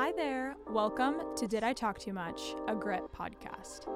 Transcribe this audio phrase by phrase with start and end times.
[0.00, 0.54] Hi there.
[0.68, 3.88] Welcome to Did I Talk Too Much, a Grit podcast.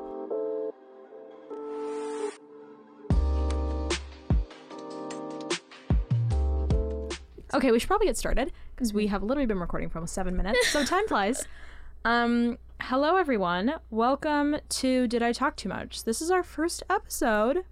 [7.55, 10.37] Okay, we should probably get started because we have literally been recording for almost seven
[10.37, 11.47] minutes, so time flies.
[12.05, 13.75] Um, hello everyone.
[13.91, 16.03] Welcome to Did I Talk Too Much?
[16.03, 17.65] This is our first episode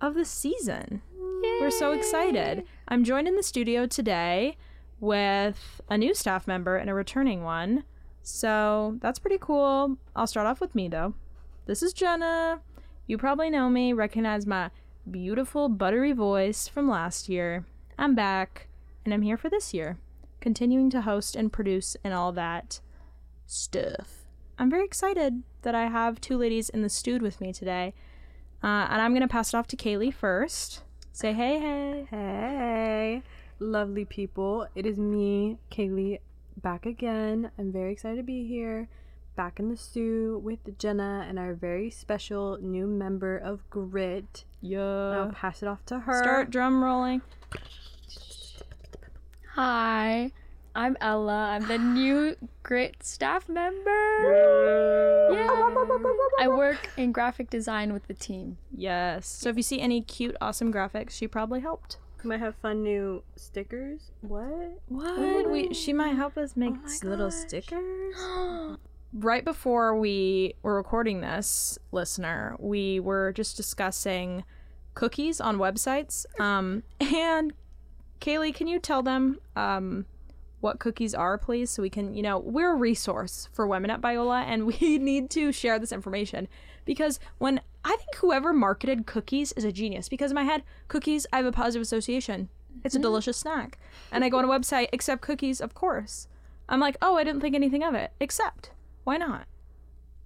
[0.00, 1.02] of the season.
[1.60, 2.64] We're so excited.
[2.88, 4.56] I'm joined in the studio today
[5.04, 7.84] with a new staff member and a returning one.
[8.22, 9.98] So that's pretty cool.
[10.16, 11.14] I'll start off with me though.
[11.66, 12.60] This is Jenna.
[13.06, 14.70] You probably know me, recognize my
[15.10, 17.66] beautiful buttery voice from last year.
[17.98, 18.68] I'm back,
[19.04, 19.98] and I'm here for this year,
[20.40, 22.80] continuing to host and produce and all that
[23.46, 24.24] stuff.
[24.58, 27.94] I'm very excited that I have two ladies in the studio with me today.
[28.62, 30.82] Uh, and I'm to pass it off to Kaile first.
[31.12, 32.06] Say hey, hey.
[32.10, 33.22] Hey,
[33.58, 34.66] lovely people.
[34.74, 36.18] It is me, Kaile,
[36.56, 37.50] back again.
[37.58, 38.88] I'm very excited to be here,
[39.36, 44.44] back in the stew with Jenna and our very special new member of Grit.
[44.60, 46.22] Yo I'll pass it off to her.
[46.22, 47.22] Start drum rolling.
[49.54, 50.32] Hi,
[50.74, 51.50] I'm Ella.
[51.50, 53.90] I'm the new Grit staff member.
[55.32, 55.50] Yeah.
[56.40, 58.58] I work in graphic design with the team.
[58.76, 59.26] Yes.
[59.26, 61.98] So if you see any cute, awesome graphics, she probably helped.
[62.24, 64.10] Might have fun new stickers.
[64.22, 64.80] What?
[64.88, 65.50] What?
[65.50, 67.38] We she might help us make Oh little gosh.
[67.38, 68.14] stickers.
[69.12, 74.44] right before we were recording this, listener, we were just discussing
[74.94, 76.24] cookies on websites.
[76.40, 77.52] Um, and
[78.20, 80.06] Kaile, can you tell them um
[80.60, 84.00] what cookies are, please, so we can, you know, we're a resource for women at
[84.00, 86.48] Biola, and we need to share this information
[86.86, 91.26] because when I think whoever marketed cookies is a genius because in my head, cookies,
[91.32, 92.48] I have a positive association.
[92.82, 93.02] It's a mm-hmm.
[93.02, 93.78] delicious snack.
[94.10, 96.28] And I go on a website, accept cookies, of course.
[96.68, 98.12] I'm like, oh, I didn't think anything of it.
[98.20, 98.70] Accept.
[99.04, 99.46] Why not?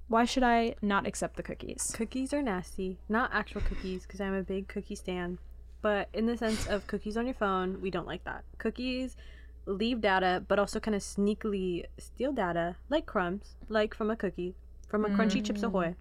[0.06, 1.92] Why should I not accept the cookies?
[1.94, 2.98] Cookies are nasty.
[3.08, 5.38] Not actual cookies, because I'm a big cookie stan.
[5.82, 8.44] But in the sense of cookies on your phone, we don't like that.
[8.58, 9.16] Cookies
[9.66, 14.54] leave data, but also kind of sneakily steal data, like crumbs, like from a cookie,
[14.88, 15.88] from a Crunchy Chips Ahoy.
[15.88, 15.94] Mm.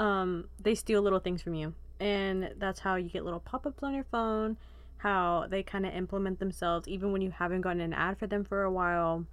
[0.00, 1.74] Um, they steal little things from you.
[2.00, 4.56] And that's how you get little pop ups on your phone,
[4.96, 8.42] how they kind of implement themselves, even when you haven't gotten an ad for them
[8.44, 9.26] for a while,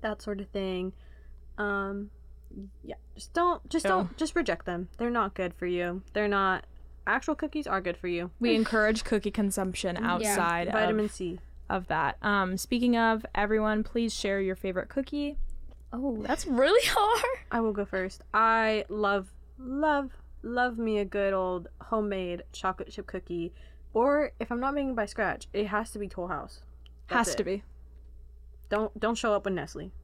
[0.00, 0.94] that sort of thing.
[1.58, 2.10] Um,
[2.82, 3.90] yeah, just don't, just Oh.
[3.90, 4.88] don't, just reject them.
[4.96, 6.02] They're not good for you.
[6.14, 6.64] They're not.
[7.06, 8.30] Actual cookies are good for you.
[8.40, 11.38] We encourage cookie consumption outside Vitamin of, C.
[11.68, 12.16] of that.
[12.22, 15.36] Um, speaking of, everyone, please share your favorite cookie.
[15.92, 17.38] Oh, that's really hard.
[17.50, 18.22] I will go first.
[18.32, 23.52] I love, love, love me a good old homemade chocolate chip cookie.
[23.94, 26.60] Or if I'm not making it by scratch, it has to be Toll House.
[27.06, 27.46] Has That's to it.
[27.46, 27.62] be.
[28.68, 29.90] Don't don't show up with Nestle.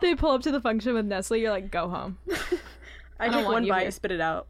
[0.00, 1.38] They pull up to the function with Nestle.
[1.38, 2.18] You're like, go home.
[3.18, 3.90] I, don't take one bite, here.
[3.90, 4.46] spit it out.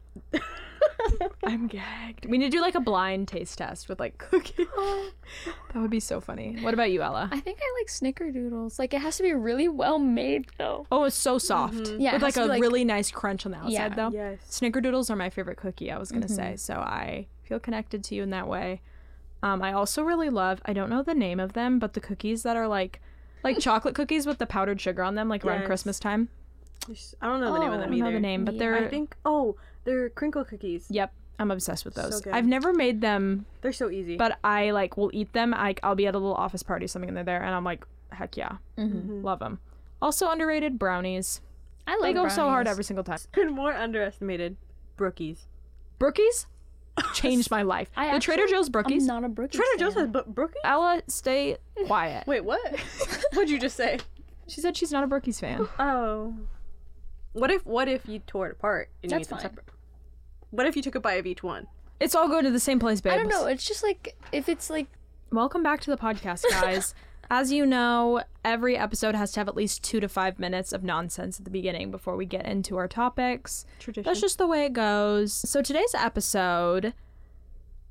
[1.45, 2.25] I'm gagged.
[2.25, 4.67] We need to do like a blind taste test with like cookies.
[5.73, 6.57] that would be so funny.
[6.61, 7.29] What about you, Ella?
[7.31, 8.79] I think I like snickerdoodles.
[8.79, 10.85] Like it has to be really well made though.
[10.91, 11.75] Oh, it's so soft.
[11.97, 13.89] Yeah, With like a like- really nice crunch on the outside, Yeah.
[13.89, 14.09] though.
[14.11, 14.39] Yes.
[14.49, 16.55] Snickerdoodles are my favorite cookie, I was going to say.
[16.57, 18.81] So I feel connected to you in that way.
[19.43, 22.43] Um, I also really love, I don't know the name of them, but the cookies
[22.43, 22.99] that are like,
[23.43, 26.29] like chocolate cookies with the powdered sugar on them, like around Christmas time.
[27.21, 28.59] I don't know the name of Oh, I them don't know the name, but Yeah.
[28.59, 29.55] they're, I think oh,
[29.87, 30.85] they're crinkle cookies.
[30.91, 32.21] yep, I'm obsessed with those.
[32.21, 32.33] good.
[32.33, 34.17] I've never made them, They're so easy.
[34.17, 35.53] but I like will eat them.
[35.53, 37.63] I, I'll be at a little office party, or something, and they're there, and I'm
[37.63, 39.23] like, heck yeah, Mm-hmm.
[39.23, 39.59] love them.
[40.01, 41.41] Also underrated brownies.
[41.87, 42.71] I like They go so hard brownies.
[42.71, 43.19] every single time.
[43.35, 44.57] and more underestimated,
[44.97, 45.45] Brookies.
[45.99, 46.45] Brookies
[47.13, 47.89] changed my life.
[47.95, 49.01] I the Trader actually- Joe's Brookies.
[49.01, 49.51] I'm not a Brookies.
[49.53, 50.11] Trader Joe's fan.
[50.13, 50.53] has bu- Brookies.
[50.63, 52.27] Ella, stay quiet.
[52.27, 52.79] Wait, what?
[53.33, 53.99] What'd you just say?
[54.47, 55.67] She said she's not a Brookies fan.
[55.79, 56.35] Oh.
[57.33, 59.41] What if what if you tore it apart and you That's ate them fine.
[59.43, 59.65] separate?
[60.51, 61.67] What if you took a bite of each one?
[61.99, 63.13] It's all going to the same place, babe.
[63.13, 63.45] I don't know.
[63.47, 64.87] It's just like if it's like
[65.31, 66.93] Welcome back to the podcast, guys.
[67.29, 70.81] As you know, every episode has to have at least two to five minutes of
[70.85, 73.65] nonsense at the beginning before we get into our topics.
[73.79, 74.03] Tradition.
[74.09, 75.33] That's just the way it goes.
[75.33, 76.93] So today's episode.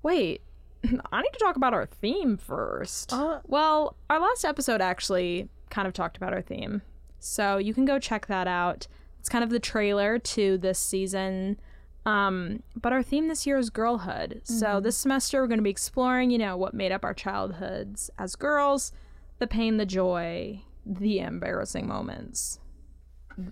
[0.02, 0.40] Wait,
[1.12, 3.12] I need to talk about our theme first.
[3.12, 6.80] Uh, Well, our last episode actually kind of talked about our theme.
[7.18, 8.86] So you can go check that out.
[9.20, 11.60] It's kind of the trailer to this season.
[12.06, 14.40] Um, but our theme this year is girlhood.
[14.44, 18.10] So this semester we're going to be exploring, you know, what made up our childhoods
[18.16, 18.92] as girls,
[19.40, 22.60] the pain, the joy, the embarrassing moments.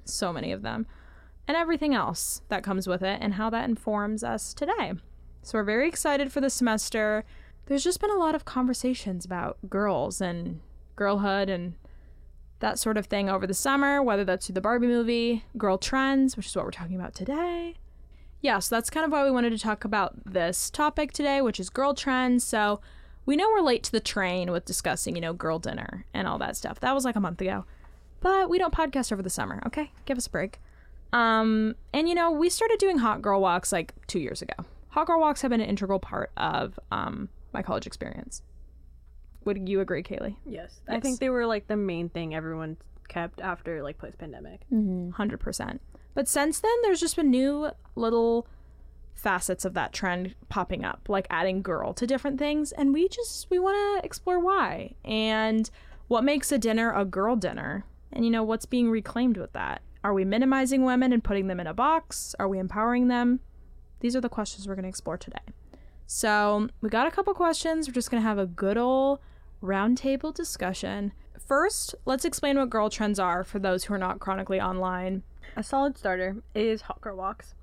[0.05, 0.87] So many of them.
[1.49, 4.93] And everything else that comes with it and how that informs us today.
[5.43, 7.25] So we're very excited for the semester.
[7.67, 10.61] There's just been a lot of conversations about girls and
[10.95, 11.75] girlhood and
[12.61, 16.37] that sort of thing over the summer, whether that's through the Barbie movie, girl trends,
[16.37, 17.75] which is what we're talking about today.
[18.45, 21.59] Yeah, so that's kind of why we wanted to talk about this topic today, which
[21.59, 22.45] is girl trends.
[22.45, 22.79] So
[23.25, 26.37] we know we're late to the train with discussing, you know, girl dinner and all
[26.41, 26.79] that stuff.
[26.81, 27.65] That was like a month ago.
[28.21, 29.93] But we don't podcast over the summer, okay?
[30.05, 30.61] Give us a break.
[31.15, 34.53] Um, and you know, we started doing hot girl walks like two years ago.
[34.91, 38.43] Hot girl walks have been an integral part of um, my college experience.
[39.47, 40.37] Would you agree, Kaile?
[40.45, 40.81] Yes.
[40.87, 41.03] I Yes.
[41.03, 42.77] think they were like the main thing everyone
[43.09, 44.61] kept after like post pandemic.
[45.15, 45.81] Hundred percent.
[46.15, 48.47] But since then, there's just been new little
[49.15, 53.49] facets of that trend popping up, like adding girl to different things, and we just
[53.51, 55.71] we want to explore why and
[56.09, 59.83] what makes a dinner a girl dinner, and you know what's being reclaimed with that.
[60.05, 62.35] Are we minimizing women and putting them in a box?
[62.39, 63.41] Are we empowering them?
[64.01, 65.39] These are the questions we're going to explore today.
[66.07, 67.89] So we got a couple questions.
[67.89, 69.21] We're just going to have a good old
[69.63, 71.13] roundtable discussion.
[71.39, 75.23] First, let's explain what girl trends are for those who are not chronically online.
[75.57, 77.55] A solid starter is girl walks.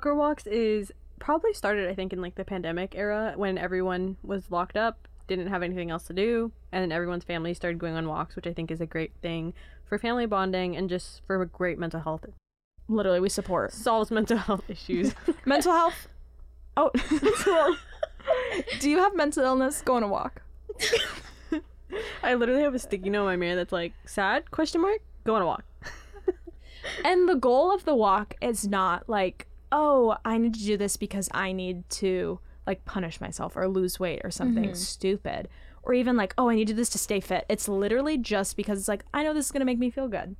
[0.00, 4.50] Girl walks is probably started I think in like the pandemic era when everyone was
[4.50, 8.36] locked up, didn't have anything else to do, and everyone's family started going on walks,
[8.36, 9.54] which I think is a great thing
[9.84, 12.24] for family bonding and just for great mental health.
[12.88, 15.14] Literally, we support Solves mental health issues.
[15.44, 16.08] mental health.
[16.76, 16.90] Oh,
[18.80, 19.82] do you have mental illness?
[19.82, 20.42] Go on a walk.
[22.22, 25.34] I literally have a sticky note on my mirror that's like sad question mark go
[25.34, 25.64] on a walk.
[27.04, 30.96] And the goal of the walk is not like, oh, I need to do this
[30.96, 34.74] because I need to like punish myself or lose weight or something mm-hmm.
[34.74, 35.48] stupid.
[35.82, 37.46] Or even like, oh, I need to do this to stay fit.
[37.48, 40.08] It's literally just because it's like, I know this is going to make me feel
[40.08, 40.34] good.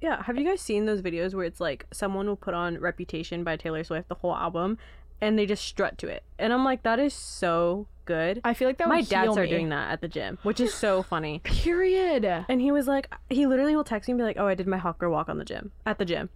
[0.00, 3.42] Yeah, have you guys seen those videos where it's like someone will put on Reputation
[3.42, 4.78] by Taylor Swift, the whole album,
[5.24, 6.22] and they just strut to it?
[6.38, 8.40] And I'm like, that is so good.
[8.44, 9.56] I feel like that My would dad heal started me.
[9.56, 11.40] doing that at the gym, which is so funny.
[11.44, 12.24] Period.
[12.48, 14.66] And he was like, he literally will text me and be like, oh, I did
[14.66, 16.28] my girl walk on the gym, at the gym.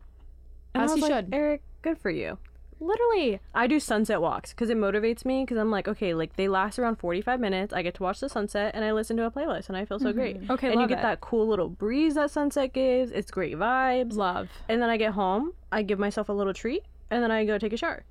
[0.75, 1.35] And As I was he like, should.
[1.35, 2.39] Eric, good for you.
[2.81, 3.41] Literally.
[3.55, 6.79] I do sunset walks because it motivates me because I'm like, okay, like they last
[6.79, 7.73] around 45 minutes.
[7.73, 9.99] I get to watch the sunset and I listen to a playlist and I feel
[9.99, 10.41] so great.
[10.41, 10.53] Mm-hmm.
[10.53, 11.03] Okay, and you love get it.
[11.03, 13.11] that cool little breeze that sunset gives.
[13.11, 14.15] It's great vibes.
[14.15, 14.49] Love.
[14.69, 17.59] And then I get home, I give myself a little treat, and then I go
[17.59, 18.05] take a shower.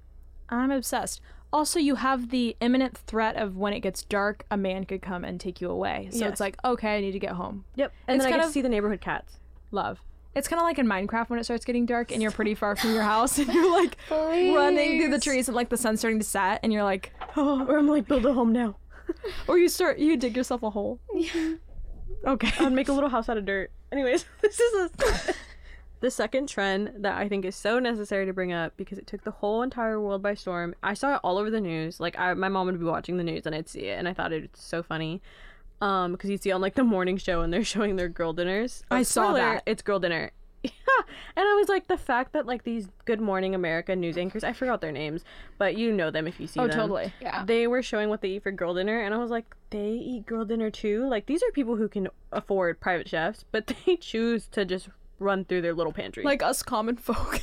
[0.49, 1.21] I'm obsessed.
[1.53, 5.23] Also, you have the imminent threat of when it gets dark, a man could come
[5.23, 6.09] and take you away.
[6.11, 6.31] So Yes.
[6.33, 7.63] it's like, okay, I need to get home.
[7.75, 7.93] Yep.
[8.07, 9.37] And It's then I kind get of- to see the neighborhood cats.
[9.71, 10.01] Love.
[10.35, 12.75] It's kind of like in Minecraft when it starts getting dark and you're pretty far
[12.75, 15.23] from your house and you're like running through the Please.
[15.23, 18.07] trees and like the sun's starting to set and you're like, Oh, or I'm like,
[18.07, 18.75] build a home now.
[19.47, 20.99] or you start, you dig yourself a hole.
[22.25, 22.51] Okay.
[22.65, 23.71] I'd make a little house out of dirt.
[23.91, 25.33] Anyways, this is a,
[25.99, 29.23] the second trend that I think is so necessary to bring up because it took
[29.23, 30.75] the whole entire world by storm.
[30.83, 31.99] I saw it all over the news.
[31.99, 34.13] Like I, my mom would be watching the news and I'd see it, and I
[34.13, 35.21] thought it was so funny.
[35.79, 38.83] Um, because you'd see on like the morning show and they're showing their girl dinners.
[38.89, 39.63] I Oh, saw spoiler, that.
[39.65, 40.31] It's girl dinner.
[40.63, 40.71] Yeah,
[41.35, 44.53] and I was like, the fact that like these Good Morning America news anchors, I
[44.53, 45.23] forgot their names,
[45.59, 47.13] but you know them if you see Oh, them totally.
[47.21, 47.45] Yeah.
[47.45, 50.25] they were showing what they eat for girl dinner and i was like they eat
[50.25, 54.47] girl dinner too like these are people who can afford private chefs but they choose
[54.47, 57.41] to just run through their little pantry Like us common folk.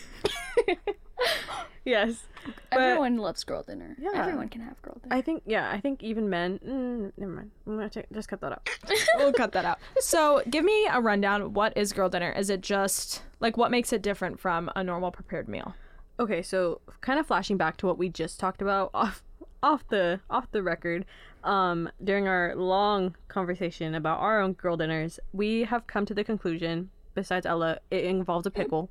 [1.85, 2.27] yes
[2.71, 3.97] but Everyone loves girl dinner.
[3.99, 4.11] Yeah.
[4.15, 5.15] Everyone can have girl dinner.
[5.15, 8.41] i think yeah i think even men mm, never mind i'm gonna take, just cut
[8.41, 8.69] that out
[9.17, 9.79] we'll cut that out.
[10.01, 11.53] So, give me a rundown.
[11.55, 12.33] What is girl dinner?
[12.33, 15.75] Is it just like what makes it different from a normal prepared meal?
[16.21, 19.23] okay so kind of flashing back to what we just talked about off
[19.65, 21.05] off the off the record
[21.43, 26.23] um during our long conversation about our own girl dinners we have come to the
[26.23, 28.91] conclusion besides ella it involves a pickle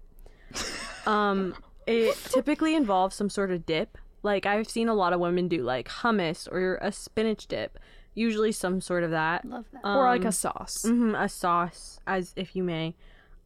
[1.06, 1.54] um
[1.88, 5.62] it typically involves some sort of dip like i've seen a lot of women do
[5.64, 7.78] like hummus or a spinach dip
[8.16, 9.82] usually some sort of that Love that.
[9.86, 10.84] or like Um, a sauce?
[10.88, 12.94] hmm a sauce, as if you may.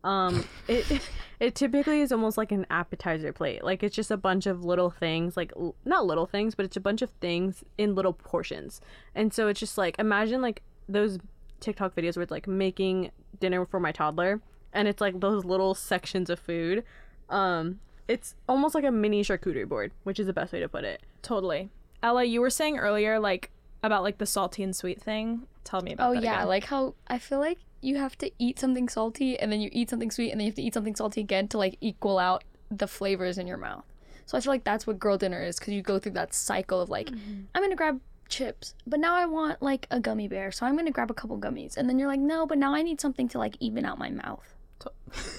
[0.04, 1.02] Um, it
[1.40, 3.64] it typically is almost like an appetizer plate.
[3.64, 6.76] Like it's just a bunch of little things, like l- not little things, but it's
[6.76, 8.82] a bunch of things in little portions.
[9.16, 11.18] And so it's just like imagine like those
[11.62, 14.42] TikTok videos where it's like making dinner for my toddler,
[14.78, 16.84] and it's like those little sections of food.
[17.30, 20.84] Um, it's almost like a mini charcuterie board, which is the best way to put
[20.86, 21.02] it.
[21.22, 21.70] Totally.
[22.02, 23.52] Ella, you were saying earlier like
[23.84, 25.42] about like the salty and sweet thing.
[25.64, 26.24] Tell me about Oh that.
[26.24, 26.48] yeah, again.
[26.48, 29.90] like how I feel like you have to eat something salty and then you eat
[29.90, 32.44] something sweet and then you have to eat something salty again to like equal out
[32.72, 33.84] the flavors in your mouth.
[34.26, 36.82] So I feel like that's what girl dinner is because you go through that cycle
[36.82, 40.66] of like, I'm gonna grab chips, but now I want like a gummy bear, so
[40.66, 43.00] I'm gonna grab a couple gummies, and then you're like, no, but now I need
[43.00, 44.54] something to like even out my mouth.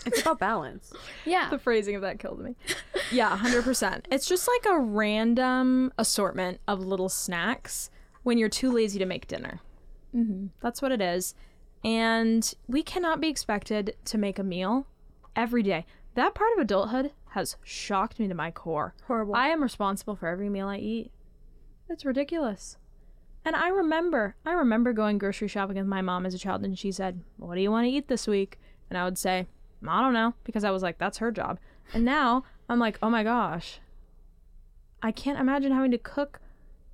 [0.06, 0.92] It's about balance.
[1.26, 2.54] Yeah, the phrasing of that killed me.
[3.10, 4.04] Yeah, 100%.
[4.10, 7.88] It's just like a random assortment of little snacks
[8.22, 9.60] when you're too lazy to make dinner.
[10.14, 10.48] mm-hmm.
[10.60, 11.34] That's what it is.
[11.82, 14.86] And we cannot be expected to make a meal
[15.34, 15.86] every day.
[16.16, 18.94] That part of adulthood has shocked me to my core.
[19.06, 19.34] Horrible.
[19.34, 21.10] I am responsible for every meal I eat.
[21.88, 22.76] It's ridiculous.
[23.44, 26.78] And I remember, I remember going grocery shopping with my mom as a child, and
[26.78, 28.58] she said, What do you want to eat this week?
[28.90, 29.46] And I would say,
[29.86, 31.58] I don't know, because I was like, That's her job.
[31.92, 33.80] And now I'm like, Oh my gosh,
[35.02, 36.40] I can't imagine having to cook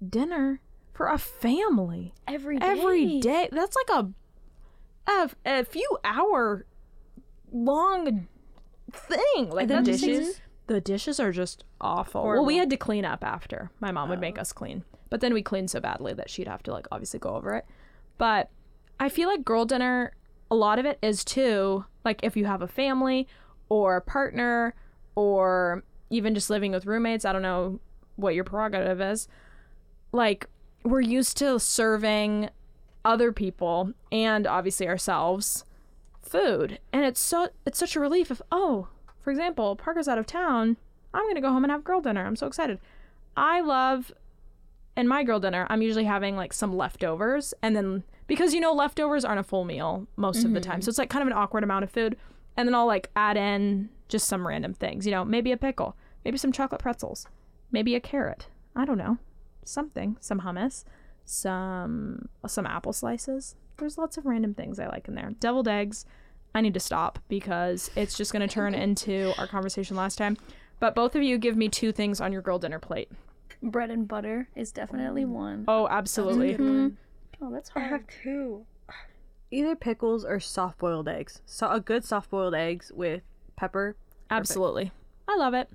[0.06, 0.60] dinner
[0.92, 2.66] for a family Every day.
[2.66, 3.48] every day.
[3.50, 6.66] That's like a, a, a few hour
[7.52, 8.28] long
[8.92, 9.50] thing.
[9.50, 10.00] Like the dishes?
[10.00, 10.40] dishes.
[10.66, 12.24] The dishes are just awful.
[12.24, 13.70] Well, we had to clean up after.
[13.80, 14.42] My mom would make oh.
[14.42, 17.30] us clean, but then we cleaned so badly that she'd have to like obviously go
[17.30, 17.66] over it.
[18.16, 18.50] But
[18.98, 20.14] I feel like girl dinner,
[20.54, 23.26] a lot of it is too like if you have a family
[23.68, 24.74] or a partner
[25.16, 27.24] or even just living with roommates.
[27.24, 27.80] I don't know
[28.14, 29.26] what your prerogative is.
[30.12, 30.48] Like
[30.84, 32.50] we're used to serving
[33.04, 35.64] other people and obviously ourselves
[36.22, 38.88] food and it's so it's such a relief if oh
[39.20, 40.78] for example parker's out of town
[41.12, 42.78] i'm gonna go home and have girl dinner i'm so excited
[43.36, 44.10] i love
[44.96, 48.72] in my girl dinner i'm usually having like some leftovers and then because you know
[48.72, 50.74] leftovers aren't a full meal most of the time.
[50.76, 50.82] Mm-hmm.
[50.82, 52.16] So it's like kind of an awkward amount of food
[52.56, 55.96] and then i'll like add in just some random things you know maybe a pickle
[56.24, 57.26] maybe some chocolate pretzels
[57.72, 59.18] maybe a carrot i don't know
[59.64, 60.84] something some hummus
[61.24, 63.56] some some apple slices.
[63.78, 65.30] There's lots of random things i like in there.
[65.40, 66.04] Deviled eggs
[66.54, 70.36] i need to stop because it's just going to turn into our conversation last time.
[70.80, 73.10] But both of you give me two things on your girl dinner plate.
[73.62, 75.64] Bread and butter is definitely one.
[75.66, 76.62] oh absolutely mm-hmm.
[76.62, 76.94] Mm-hmm.
[77.44, 78.64] Oh, that's I have two.
[79.50, 81.42] Either pickles or soft boiled eggs.
[81.44, 83.22] So a good soft boiled eggs with
[83.56, 83.96] pepper.
[84.30, 84.90] absolutely
[85.28, 85.68] i love it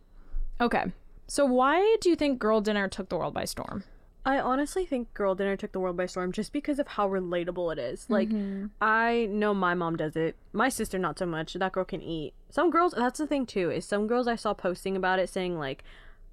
[0.59, 0.91] okay
[1.27, 3.83] so why do you think girl dinner took the world by storm
[4.25, 7.71] I honestly think Girl Dinner took the world by storm just because of how relatable
[7.71, 8.05] it is.
[8.09, 8.67] Like, mm-hmm.
[8.81, 10.35] I know my mom does it.
[10.51, 11.53] My sister, not so much.
[11.53, 12.33] That girl can eat.
[12.49, 15.57] Some girls, that's the thing too, is some girls I saw posting about it saying,
[15.57, 15.83] like,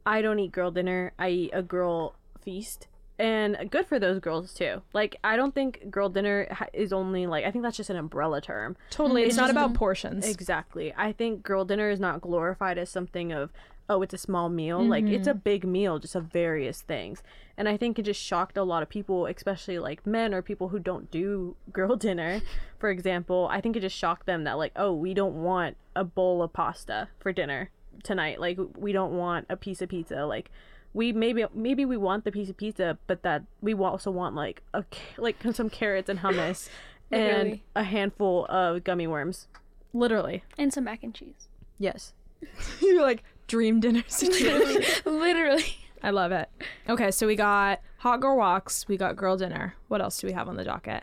[0.05, 2.89] I don't eat girl dinner, I eat a girl feast.
[3.19, 4.83] And good for those girls too.
[4.93, 7.97] Like, I don't think girl dinner ha- is only, like, I think that's just an
[7.97, 8.77] umbrella term.
[8.91, 10.93] totally it's It's not about portions Exactly.
[10.97, 13.53] I think girl dinner is not glorified as something of,
[13.89, 14.83] oh, it's a small meal.
[14.83, 15.39] Like, it's a mm-hmm.
[15.39, 17.23] big meal, just of various things.
[17.57, 20.69] And I think it just shocked a lot of people, especially like men or people
[20.69, 22.43] who don't do girl dinner,
[22.79, 23.49] for example.
[23.51, 26.53] I think it just shocked them that, like, oh, we don't want a bowl of
[26.53, 27.71] pasta for dinner
[28.03, 28.41] tonight.
[28.41, 30.27] Like, we don't want a piece of pizza.
[30.27, 30.51] Like,
[30.97, 34.63] we maybe maybe we want the piece of pizza, but that we also want like
[34.73, 34.83] a
[35.19, 36.71] like some carrots and hummus
[37.13, 39.47] and a handful of gummy worms.
[39.93, 41.49] literally And some mac and cheese.
[41.79, 42.15] Yes.
[42.81, 45.77] you're like dream dinner situation Literally.
[46.03, 46.49] I love it.
[46.89, 49.75] Okay, so we got hot girl walks, we got girl dinner.
[49.89, 51.03] What else do we have on the docket?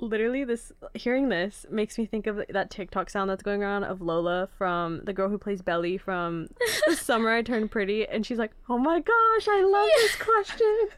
[0.00, 4.00] Literally, this hearing this makes me think of that TikTok sound that's going around of
[4.00, 6.48] Lola from the girl who plays Belly from
[6.86, 10.88] The Summer I Turned Pretty, and she's like, "Oh my gosh, I love this question."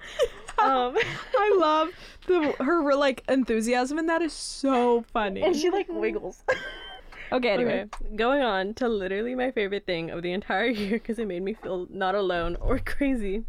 [0.59, 0.97] um,
[1.39, 1.89] I love
[2.27, 5.43] the her like enthusiasm and that is so funny.
[5.43, 6.45] and she like wiggles.
[7.33, 7.83] Okay, anyway.
[7.83, 11.43] Okay, going on to literally my favorite thing of the entire year because it made
[11.43, 13.45] me feel not alone or crazy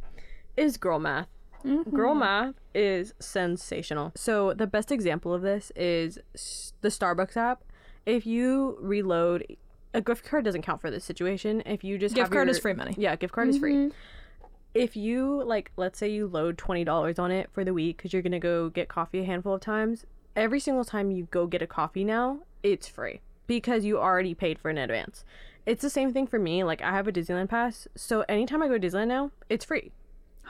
[0.56, 1.28] is girl math.
[1.64, 2.20] Girl mm-hmm.
[2.20, 4.12] math is sensational.
[4.16, 6.20] So the best example of this is
[6.82, 7.64] the Starbucks app.
[8.06, 9.46] If you reload,
[9.94, 11.62] a gift card doesn't count for this situation.
[11.66, 12.96] If you just Gift card your- is free money.
[12.98, 13.76] Yeah, gift card is free.
[13.76, 13.96] Mm-hmm.
[14.74, 18.14] If you like, let's say you load twenty dollars on it for the week because
[18.14, 20.06] you're gonna go get coffee a handful of times.
[20.36, 24.58] Every single time you go get a coffee now, it's free because you already paid
[24.58, 25.26] for it in advance.
[25.66, 26.64] It's the same thing for me.
[26.64, 29.92] Like I have a Disneyland pass, so anytime I go to Disneyland now, it's free.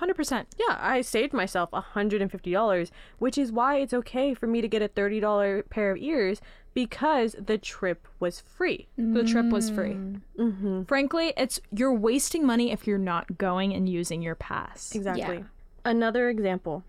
[0.02, 0.46] 100%.
[0.58, 4.90] Yeah, I saved myself $150, which is why it's okay for me to get a
[4.90, 6.42] $30 pair of ears
[6.74, 8.88] because the trip was free.
[8.98, 9.98] The trip was free.
[10.40, 10.84] Mm-hmm.
[10.84, 14.96] Frankly, it's you're wasting money if you're not going and using your pass.
[14.96, 15.38] Exactly.
[15.38, 15.44] Yeah.
[15.84, 16.84] Another example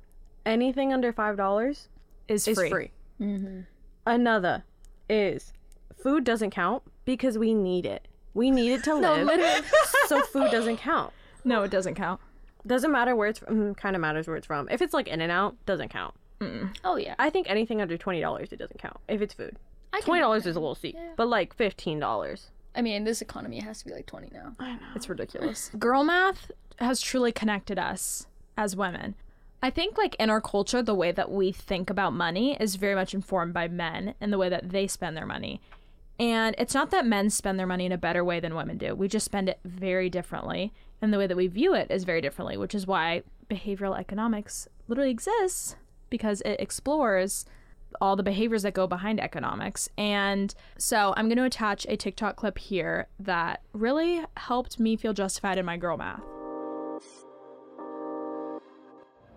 [0.45, 1.87] anything under $5
[2.29, 2.71] Is is free.
[2.71, 2.91] free.
[4.07, 4.65] Another
[5.09, 5.53] is
[5.97, 8.09] food doesn't count because we need it.
[8.35, 9.27] We need it to live.
[9.27, 9.63] literally.
[10.07, 11.13] so food doesn't count.
[11.45, 12.21] No, it doesn't count.
[12.67, 13.75] Doesn't matter where it's mm, from.
[13.75, 14.69] Kind of matters where it's from.
[14.71, 16.15] If it's like In and Out, doesn't count.
[16.85, 17.15] Oh yeah.
[17.19, 19.57] I think anything under twenty dollars, it doesn't count if it's food.
[19.93, 22.51] I can twenty dollars is a little steep, but like fifteen dollars.
[22.75, 24.53] I mean, this economy, it has to be like twenty now.
[24.97, 25.71] It's ridiculous.
[25.79, 28.27] Girl math has truly connected us
[28.57, 29.15] as women.
[29.65, 32.97] I think, like, in our culture, the way that we think about money is very
[32.97, 35.61] much informed by men and the way that they spend their money.
[36.19, 38.97] And it's not that men spend their money in a better way than women do.
[38.97, 40.73] We just spend it very differently.
[41.03, 44.69] And the way that we view it is very differently, which is why behavioral economics
[44.87, 45.75] literally exists
[46.11, 47.45] because it explores
[48.01, 49.89] all the behaviors that go behind economics.
[49.99, 55.13] And so I'm going to attach a TikTok clip here that really helped me feel
[55.13, 56.23] justified in my girl math.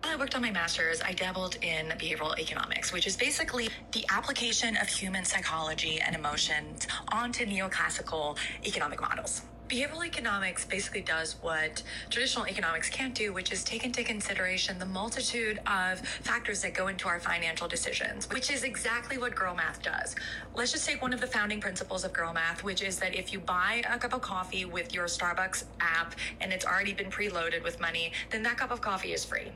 [0.04, 4.76] I worked on my master's, I dabbled in behavioral economics, which is basically the application
[4.76, 9.42] of human psychology and emotions onto neoclassical economic models.
[9.68, 14.86] Behavioral economics basically does what traditional economics can't do, which is take into consideration the
[14.86, 19.82] multitude of factors that go into our financial decisions, which is exactly what Girl Math
[19.82, 20.14] does.
[20.54, 23.32] Let's just take one of the founding principles of Girl Math, which is that if
[23.32, 27.64] you buy a cup of coffee with your Starbucks app and it's already been preloaded
[27.64, 29.50] with money, then that cup of coffee is free.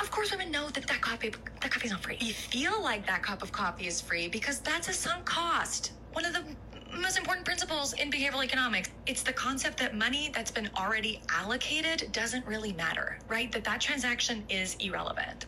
[0.00, 2.16] Of course, women know that that coffee that coffee's not free.
[2.18, 5.92] You feel like that cup of coffee is free because that's a sunk cost.
[6.12, 6.42] One of the
[7.00, 8.90] most important principles in behavioral economics.
[9.06, 13.50] It's the concept that money that's been already allocated doesn't really matter, right?
[13.52, 15.46] That that transaction is irrelevant.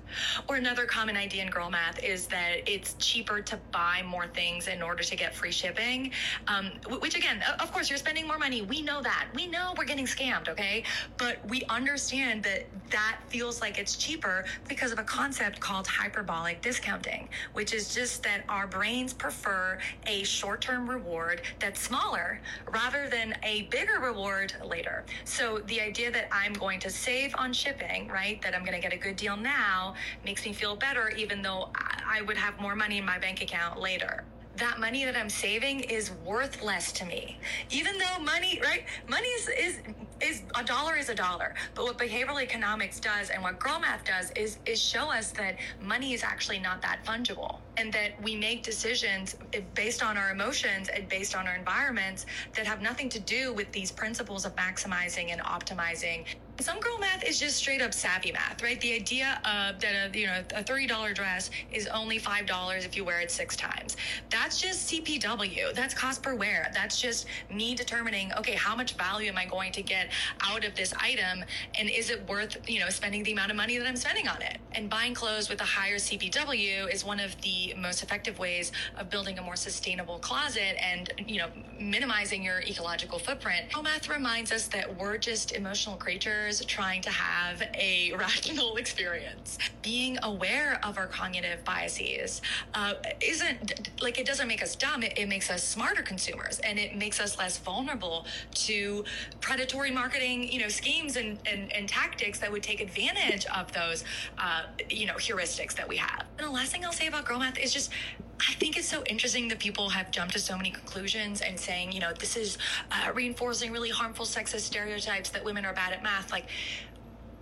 [0.49, 4.69] Or another common idea in girl math is that it's cheaper to buy more things
[4.69, 6.13] in order to get free shipping.
[6.49, 8.63] Um, which again, of course, you're spending more money.
[8.63, 9.29] We know that.
[9.35, 10.85] We know we're getting scammed, okay?
[11.19, 16.63] But we understand that that feels like it's cheaper because of a concept called hyperbolic
[16.63, 22.41] discounting, which is just that our brains prefer a short-term reward reward that's smaller
[22.73, 25.05] rather than a bigger reward later.
[25.25, 28.83] So the idea that I'm going to save on shipping, right, that I'm going to
[28.83, 29.95] get a good deal now
[30.25, 33.81] makes me feel better, even though I would have more money in my bank account
[33.81, 34.25] later
[34.57, 37.39] that money that I'm saving is worth less to me.
[37.71, 38.85] Even though money, right?
[39.09, 39.79] Money is, is
[40.21, 41.55] is a dollar is a dollar.
[41.75, 45.57] But what behavioral economics does and what girl math does is is show us that
[45.81, 50.31] money is actually not that fungible and that we make decisions eh, based on our
[50.31, 54.55] emotions and based on our environments that have nothing to do with these principles of
[54.57, 56.25] maximizing and optimizing
[56.61, 58.81] some girl math is just straight up savvy math, right?
[58.81, 62.85] The idea of that a you know a thirty dollar dress is only five dollars
[62.85, 63.97] if you wear it six times.
[64.31, 65.75] That's just CPW.
[65.75, 66.71] That's cost per wear.
[66.75, 70.11] That's just me determining okay how much value am I going to get
[70.43, 73.79] out of this item, and is it worth you know spending the amount of money
[73.79, 74.59] that I'm spending on it?
[74.73, 79.09] And buying clothes with a higher CPW is one of the most effective ways of
[79.09, 81.49] building a more sustainable closet and you know
[81.81, 83.73] minimizing your ecological footprint.
[83.73, 89.59] Girl math reminds us that we're just emotional creatures trying to have a rational experience.
[89.83, 92.43] Being aware of our cognitive biases
[92.75, 96.79] uh, isn't like it doesn't make us dumb, it, it makes us smarter consumers and
[96.79, 99.05] it makes us less vulnerable to
[99.41, 104.05] predatory marketing, you know, schemes and, and, and tactics that would take advantage of those,
[104.39, 106.25] uh, you know, heuristics that we have.
[106.39, 107.91] And the last thing I'll say about girl math is just
[108.41, 111.93] I think it's so interesting that people have jumped to so many conclusions and saying,
[111.93, 112.59] you know, this is
[112.91, 116.33] uh, reinforcing really harmful sexist stereotypes that women are bad at math.
[116.33, 116.47] Like,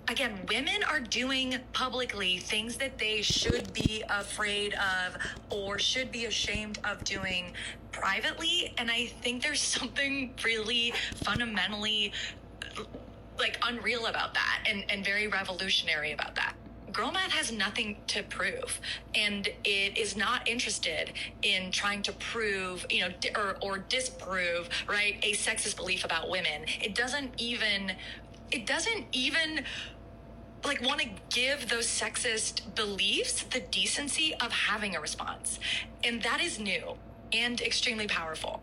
[0.09, 5.17] again, women are doing publicly things that they should be afraid of
[5.49, 7.53] or should be ashamed of doing
[7.93, 8.75] privately.
[8.77, 10.93] And I think there's something really
[11.25, 12.13] fundamentally
[13.39, 16.55] like unreal about that and, and very revolutionary about that.
[16.93, 18.81] Girl Math has nothing to prove,
[19.15, 25.17] and it is not interested in trying to prove, you know, or, or disprove, right,
[25.23, 26.65] a sexist belief about women.
[26.83, 27.93] It doesn't even,
[28.51, 29.65] it doesn't even
[30.65, 35.59] like want to give those sexist beliefs the decency of having a response.
[36.05, 36.97] And that is new
[37.33, 38.63] and extremely powerful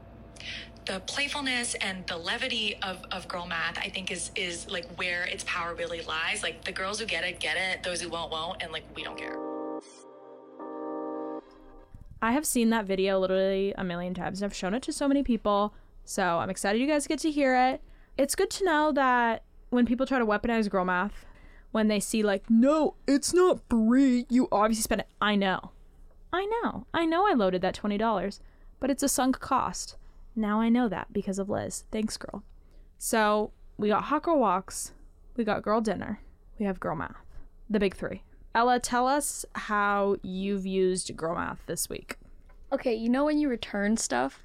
[0.88, 5.24] the playfulness and the levity of, of girl math i think is is like where
[5.26, 6.44] its power really lies.
[6.44, 7.84] Like the girls who get it get it.
[7.84, 8.62] Those who won't won't.
[8.62, 9.38] And like we don't care.
[12.22, 14.42] I have seen that video literally a million times.
[14.42, 15.74] I've shown it to so many people.
[16.06, 17.82] So i'm excited you guys get to hear it.
[18.18, 21.26] It's good to know that when people try to weaponize girl math
[21.72, 25.08] when they see like no it's not free you obviously spent it.
[25.22, 25.72] I know.
[26.32, 26.86] I know.
[26.94, 28.40] I know i loaded that $20
[28.80, 29.96] but it's a sunk cost
[30.38, 31.84] now I know that because of Liz.
[31.92, 32.44] Thanks, girl.
[32.98, 34.94] So we got hot girl walks,
[35.36, 36.20] we got girl dinner,
[36.60, 37.16] we have girl math.
[37.70, 38.24] The big three.
[38.56, 42.16] Ella, tell us how you've used girl math this week.
[42.72, 44.42] Okay, you know when you return stuff?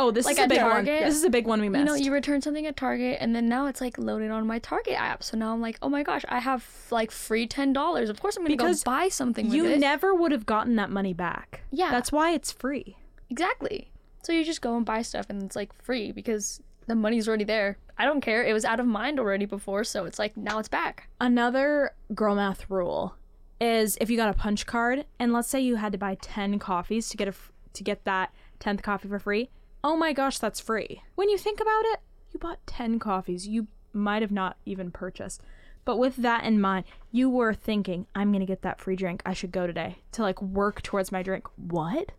[0.00, 0.94] Oh, this Like is a big Target?
[1.00, 1.04] one.
[1.08, 1.80] This is a big one we missed.
[1.80, 4.60] You know, you return something at Target and then now it's like loaded on my
[4.60, 5.24] Target app.
[5.24, 8.08] So now I'm like, oh my gosh, I have like free ten dollars.
[8.08, 9.80] Of course I'm gonna Because go buy something you with it.
[9.80, 11.62] never would have gotten that money back.
[11.72, 11.90] Yeah.
[11.90, 12.96] That's why it's free.
[13.28, 13.90] exactly.
[14.28, 17.44] So you just go and buy stuff and it's like free because the money's already
[17.44, 17.78] there.
[17.96, 18.44] I don't care.
[18.44, 21.08] It was out of mind already before, so it's like now it's back.
[21.18, 23.14] Another girl math rule
[23.58, 26.58] is if you got a punch card and let's say you had to buy 10
[26.58, 27.32] coffees to get a
[27.72, 29.48] to get that 10th coffee for free.
[29.82, 31.00] Oh my gosh, that's free.
[31.14, 33.48] When you think about it, you bought 10 coffees.
[33.48, 35.40] You might have not even purchased.
[35.86, 39.22] But with that in mind, you were thinking, I'm going to get that free drink.
[39.24, 41.46] I should go today to like work towards my drink.
[41.56, 42.12] What?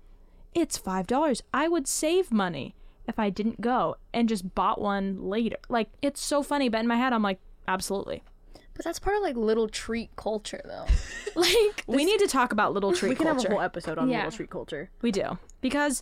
[0.54, 1.42] It's $5.
[1.54, 2.76] I would save money
[3.08, 5.58] if I didn't go and just bought one later.
[5.70, 6.70] Like, it's so funny.
[6.70, 8.24] But in my head, I'm like, absolutely.
[8.74, 10.86] But that's part of like little treat culture, though.
[11.36, 13.42] like we need to talk about little treat We can culture.
[13.50, 14.18] have a whole episode on Yeah.
[14.26, 14.90] little treat culture.
[15.02, 15.38] We do.
[15.60, 16.02] Because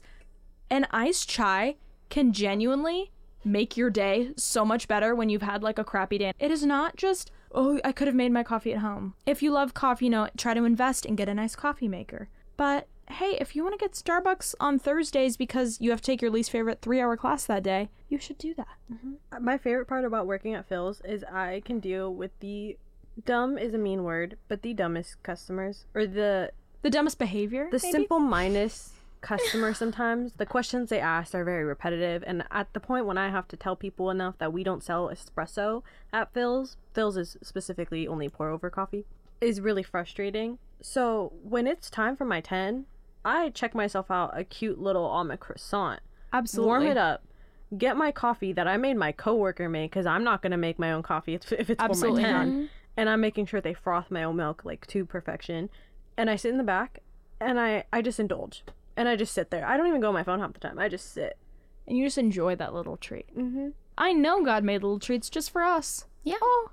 [0.70, 1.78] an iced chai
[2.10, 3.12] can genuinely
[3.44, 6.34] make your day so much better when you've had like a crappy day.
[6.38, 9.16] It is not just, oh, I could have made my coffee at home.
[9.26, 12.28] If you love coffee, you know, try to invest and get a nice coffee maker.
[12.58, 16.22] But hey, if you want to get Starbucks on Thursdays because you have to take
[16.22, 18.67] your least favorite three hour class that day, you should do that.
[18.91, 19.43] Mm-hmm.
[19.43, 22.78] My favorite part about working at Philz is I can deal with the
[23.26, 26.52] dumb is a mean word, but the dumbest customers or the
[26.84, 27.67] The dumbest behavior.
[27.72, 27.91] the maybe?
[27.91, 33.04] simple mindedness customer sometimes the questions they ask are very repetitive and at the point
[33.08, 35.82] when i have to tell people enough that we don't sell espresso
[36.13, 39.06] at Philz Philz is specifically only pour over coffee
[39.41, 42.86] is really frustrating so when it's time for my 10
[43.28, 46.00] i check myself out a cute little almond croissant
[46.34, 46.68] Absolutely.
[46.68, 47.24] warm it up
[47.78, 50.80] get my coffee that i made my coworker make because i'm not going to make
[50.80, 52.46] my own coffee if if it's Absolutely for my not.
[52.46, 55.70] 10 and i'm making sure they froth my own milk like to perfection
[56.18, 57.00] and i sit in the back
[57.42, 58.63] and i i just indulge
[58.96, 60.80] and i just sit there i don't even go on my phone half the time
[60.80, 61.38] i just sit
[61.88, 63.28] And you just enjoy that little treat.
[63.36, 63.70] mm-hmm.
[63.98, 66.06] I know God made little treats just for us.
[66.24, 66.36] Yeah.
[66.42, 66.70] Oh,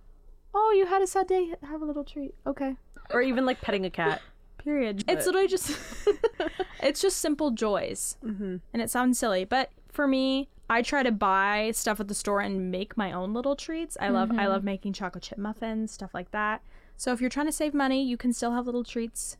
[0.55, 1.55] oh, you had a sad day.
[1.63, 2.35] Have a little treat.
[2.47, 2.77] Okay.
[3.11, 4.21] or even like petting a cat
[4.65, 5.05] Period.
[5.07, 5.79] It's literally just,
[6.83, 8.57] it's just simple joys, mm-hmm.
[8.73, 12.41] and it sounds silly, but for me, I try to buy stuff at the store
[12.41, 13.97] and make my own little treats.
[14.01, 16.63] I love, I love making chocolate chip muffins, stuff like that.
[16.97, 19.37] So if you're trying to save money, you can still have little treats.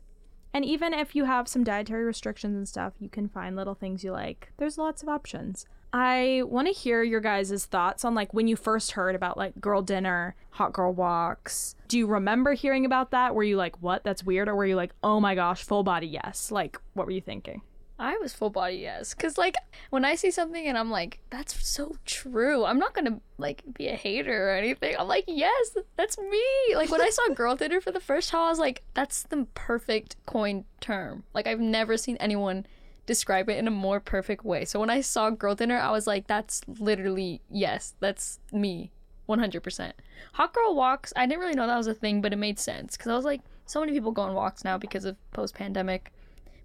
[0.53, 4.03] And even if you have some dietary restrictions and stuff, you can find little things
[4.03, 4.51] you like.
[4.57, 5.65] There's lots of options.
[5.97, 9.61] I want to hear your guys' thoughts on like when you first heard about like
[9.61, 11.77] girl dinner, hot girl walks.
[11.87, 13.33] Do you remember hearing about that?
[13.33, 14.03] Were you like, what?
[14.03, 14.49] That's weird?
[14.49, 16.51] Or were you like, oh my gosh, full body yes?
[16.51, 17.61] Like, what were you thinking?
[17.97, 19.55] I was full body yes, cause like
[19.89, 22.65] when I see something and I'm like, that's so true.
[22.65, 24.97] I'm not gonna like be a hater or anything.
[24.99, 26.75] I'm like, yes, that's me.
[26.75, 29.47] Like when I saw girl dinner for the first time, I was like, that's the
[29.53, 31.23] perfect coined term.
[31.33, 32.65] Like I've never seen anyone
[33.05, 34.65] describe it in a more perfect way.
[34.65, 38.91] So when I saw girl dinner, I was like, that's literally yes, that's me,
[39.29, 39.91] 100%.
[40.33, 42.97] Hot girl walks, I didn't really know that was a thing, but it made sense
[42.97, 46.11] because I was like, so many people go on walks now because of post pandemic.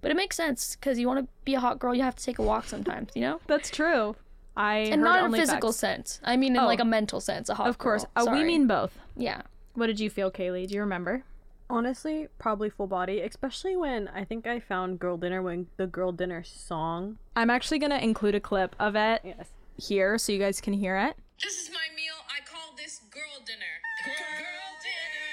[0.03, 2.25] But it makes sense because you want to be a hot girl, you have to
[2.25, 3.41] take a walk sometimes, you know?
[3.47, 4.17] That's true.
[4.57, 5.79] I And not in a physical facts.
[5.79, 6.21] sense.
[6.25, 6.67] I mean, in Oh.
[6.67, 7.49] like a mental sense.
[7.49, 8.05] A hot Of course.
[8.17, 8.99] Uh, we mean both.
[9.17, 9.43] yeah.
[9.75, 10.67] What did you feel, Kaile?
[10.67, 11.23] Do you remember?
[11.71, 16.13] Honestly probably full body especially when i think i found girl dinner when the girl
[16.13, 19.47] dinner song I'm actually gonna include a clip of it yes
[19.81, 21.17] here so you guys can hear it.
[21.43, 22.15] This is my meal.
[22.29, 23.81] I call this girl dinner.
[24.05, 25.33] Girl, girl dinner.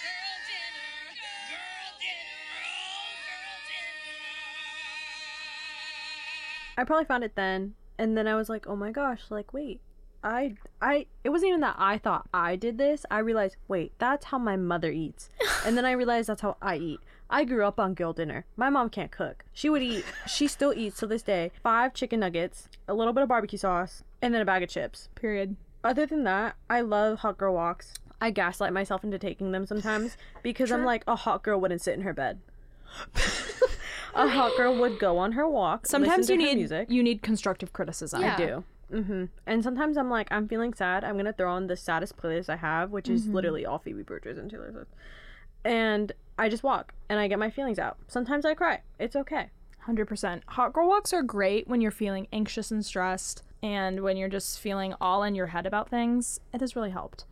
[0.00, 1.12] Girl dinner.
[1.52, 2.64] Girl dinner.
[2.64, 4.08] Oh, girl dinner.
[6.78, 9.80] I probably found it then, and then I was like, "Oh my gosh!" Like, wait,
[10.24, 11.06] I, I.
[11.22, 13.04] It wasn't even that I thought I did this.
[13.10, 15.28] I realized, wait, that's how my mother eats,
[15.66, 17.00] and then I realized that's how I eat.
[17.28, 18.46] I grew up on girl dinner.
[18.56, 19.44] My mom can't cook.
[19.52, 20.04] She would eat.
[20.26, 21.52] She still eats to this day.
[21.62, 25.08] Five chicken nuggets, a little bit of barbecue sauce, and then a bag of chips.
[25.14, 25.56] Period.
[25.82, 27.92] Other than that, I love hot girl walks.
[28.20, 31.94] I gaslight myself into taking them sometimes because I'm like, a hot girl wouldn't sit
[31.94, 32.40] in her bed.
[34.14, 35.86] a hot girl would go on her walk.
[35.86, 36.90] Sometimes you need music.
[36.90, 38.22] you need constructive criticism.
[38.22, 38.34] Yeah.
[38.34, 38.64] I do.
[39.02, 41.04] Hmm And sometimes I'm like, I'm feeling sad.
[41.04, 44.38] I'm gonna throw on the saddest playlist I have, which is literally all Phoebe Bridgers
[44.38, 44.92] and Taylor Swift.
[45.64, 47.96] And I just walk and I get my feelings out.
[48.08, 48.82] Sometimes I cry.
[48.98, 49.50] It's okay.
[49.80, 50.42] Hundred percent.
[50.48, 54.58] Hot girl walks are great when you're feeling anxious and stressed, and when you're just
[54.58, 56.40] feeling all in your head about things.
[56.54, 57.24] It has really helped.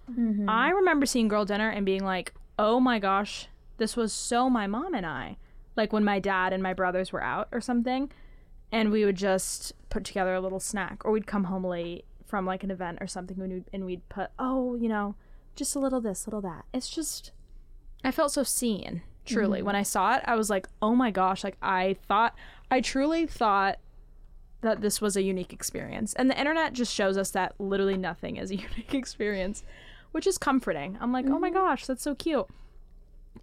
[0.48, 3.48] I remember seeing girl dinner and being like, "Oh my gosh,
[3.79, 5.37] this was so my mom and I."
[5.77, 8.11] Like when my dad and my brothers were out or something,
[8.70, 12.46] and we would just put together a little snack, or we'd come home late from
[12.46, 15.14] like an event or something, and we'd, and we'd put, "Oh, you know,
[15.55, 17.31] just a little this, little that." It's just
[18.02, 19.02] I felt so seen.
[19.24, 19.66] Truly, mm-hmm.
[19.66, 22.35] when I saw it, I was like, "Oh my gosh!" Like I thought,
[22.70, 23.78] I truly thought
[24.62, 28.37] that this was a unique experience, and the internet just shows us that literally nothing
[28.37, 29.62] is a unique experience,
[30.11, 30.98] which is comforting.
[31.00, 31.59] I'm like, "Oh my mm-hmm.
[31.59, 32.46] gosh, that's so cute."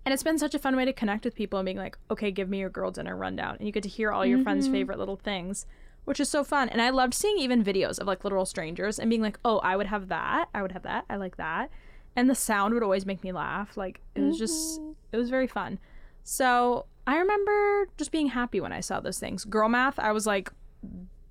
[0.05, 2.31] And it's been such a fun way to connect with people and being like, "Okay,
[2.31, 4.73] give me your girl dinner rundown," and you get to hear all your friends' mm-hmm.
[4.73, 5.65] favorite little things,
[6.05, 6.69] which is so fun.
[6.69, 9.75] And I loved seeing even videos of like literal strangers and being like, "Oh, I
[9.75, 10.49] would have that.
[10.53, 11.05] I would have that.
[11.09, 11.69] I like that."
[12.15, 13.77] and the sound would always make me laugh.
[13.77, 14.81] Like it was just
[15.11, 15.79] it was very fun.
[16.23, 19.45] So I remember just being happy when I saw those things.
[19.45, 20.51] Girl math, I was like,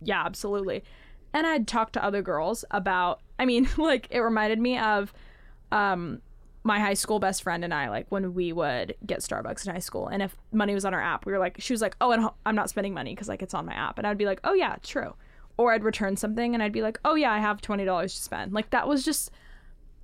[0.02, 0.83] yeah, absolutely.
[1.33, 5.12] And I'd talk to other girls about I mean, like it reminded me of
[5.70, 6.22] um
[6.64, 9.80] my high school best friend and I, like when we would get Starbucks in high
[9.80, 12.10] school, and if money was on our app, we were like, she was like, oh,
[12.10, 14.40] and I'm not spending money because like it's on my app, and I'd be like,
[14.44, 15.14] oh yeah, true.
[15.56, 18.22] Or I'd return something and I'd be like, oh yeah, I have twenty dollars to
[18.22, 18.52] spend.
[18.52, 19.30] Like that was just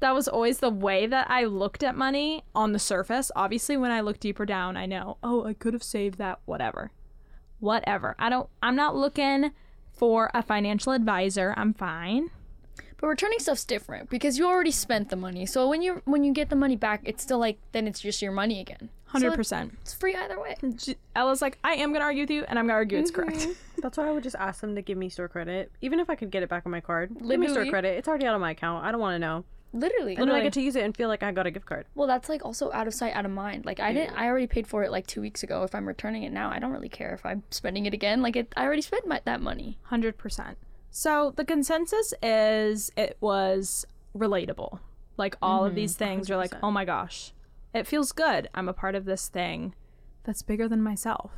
[0.01, 3.31] that was always the way that I looked at money on the surface.
[3.37, 6.91] Obviously, when I look deeper down, I know, oh, I could have saved that, whatever.
[7.61, 8.15] Whatever.
[8.19, 9.53] I don't, I'm not looking
[9.93, 11.55] for a financial advisor.
[11.57, 12.31] I'm fine.
[12.99, 15.47] But returning stuff's different because you already spent the money.
[15.47, 18.23] So when you when you get the money back, it's still like then it's just
[18.23, 18.91] your money again.
[19.19, 19.71] So 100%.
[19.83, 20.57] It's free either way.
[20.75, 22.99] J- Ella's like, I am going to argue with you, and I'm going to argue
[22.99, 23.39] it's correct.
[23.39, 23.53] Mm-hmm.
[23.81, 26.17] That's why I would just ask them to give me store credit, even if I
[26.17, 27.17] could get it back on my card.
[27.17, 27.97] Give me store credit.
[27.97, 28.85] It's already out of my account.
[28.85, 29.45] I don't want to know.
[29.75, 30.15] Literally.
[30.17, 31.87] And then I get to use it and feel like I got a gift card.
[31.97, 33.67] Well, that's like also out of sight, out of mind.
[33.67, 34.17] Like I didn't.
[34.17, 35.65] I already paid for it like two weeks ago.
[35.65, 38.23] If I'm returning it now, I don't really care if I'm spending it again.
[38.23, 39.79] Like it, I already spent my, that money.
[39.91, 40.55] 100%.
[40.97, 43.85] So the consensus is it was
[44.17, 44.79] relatable.
[45.17, 45.77] Like all of mm-hmm.
[45.77, 47.33] these things are like, oh my gosh,
[47.75, 48.49] it feels good.
[48.55, 49.75] I'm a part of this thing
[50.23, 51.33] that's bigger than myself.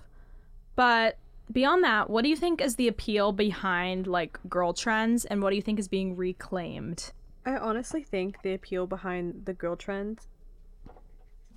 [0.75, 1.17] But
[1.51, 5.51] beyond that, what do you think is the appeal behind like girl trends and what
[5.51, 7.13] do you think is being reclaimed?
[7.47, 10.29] I honestly think the appeal behind the girl trends.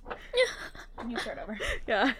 [1.08, 1.58] You start over.
[1.86, 2.12] Yeah.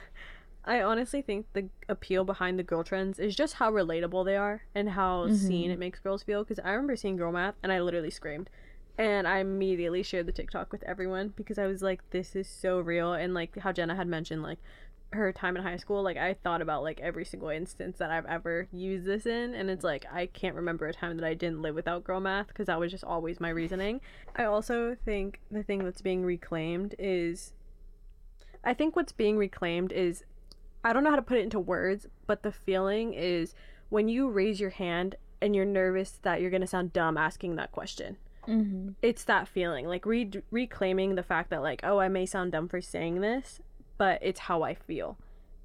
[0.64, 4.62] I honestly think the appeal behind the girl trends is just how relatable they are
[4.74, 5.72] and how seen mm-hmm.
[5.72, 6.44] it makes girls feel.
[6.44, 8.50] Because I remember seeing Girl Math and I literally screamed.
[8.98, 12.80] And I immediately shared the TikTok with everyone because I was like, this is so
[12.80, 13.14] real.
[13.14, 14.58] And like how Jenna had mentioned, like
[15.12, 18.26] her time in high school, like I thought about like every single instance that I've
[18.26, 19.54] ever used this in.
[19.54, 22.48] And it's like, I can't remember a time that I didn't live without Girl Math
[22.48, 24.02] because that was just always my reasoning.
[24.36, 27.54] I also think the thing that's being reclaimed is
[28.62, 30.24] I think what's being reclaimed is
[30.82, 33.54] I don't know how to put it into words, but the feeling is
[33.88, 37.56] when you raise your hand and you're nervous that you're going to sound dumb asking
[37.56, 38.16] that question.
[38.46, 38.90] Mm-hmm.
[39.02, 42.68] It's that feeling, like re- reclaiming the fact that, like, oh, I may sound dumb
[42.68, 43.60] for saying this,
[43.98, 45.18] but it's how I feel.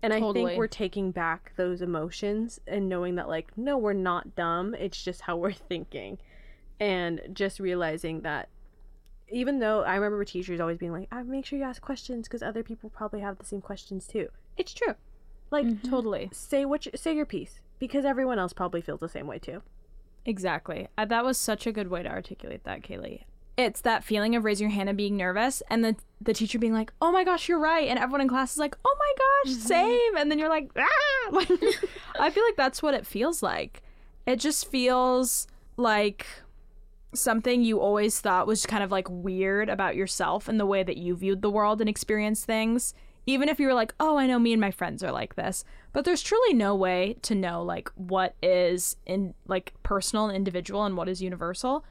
[0.03, 4.35] And I think we're taking back those emotions and knowing that, like, no, we're not
[4.35, 4.75] dumb.
[4.75, 6.19] It's just how we're thinking.
[6.79, 8.49] And just realizing that
[9.29, 12.43] even though I remember teachers always being like, I make sure you ask questions because
[12.43, 14.29] other people probably have the same questions too.
[14.57, 14.95] It's true.
[15.51, 16.29] Like, Totally.
[16.33, 19.61] say what you, say your piece because everyone else probably feels the same way too.
[20.25, 20.87] Exactly.
[20.97, 23.21] Uh, that was such a good way to articulate that, Kaile.
[23.57, 26.73] It's that feeling of raising your hand and being nervous, and the the teacher being
[26.73, 29.55] like, "Oh my gosh, you're right," and everyone in class is like, "Oh my gosh,
[29.55, 31.49] same," and then you're like, "Ah!" Like,
[32.19, 33.81] I feel like that's what it feels like.
[34.25, 36.25] It just feels like
[37.13, 40.97] something you always thought was kind of like weird about yourself and the way that
[40.97, 42.93] you viewed the world and experienced things.
[43.25, 45.63] Even if you were like, oh, I know me and my friends are like this.
[45.93, 50.83] But there's truly no way to know like what is in like personal and individual
[50.83, 51.85] and what is universal.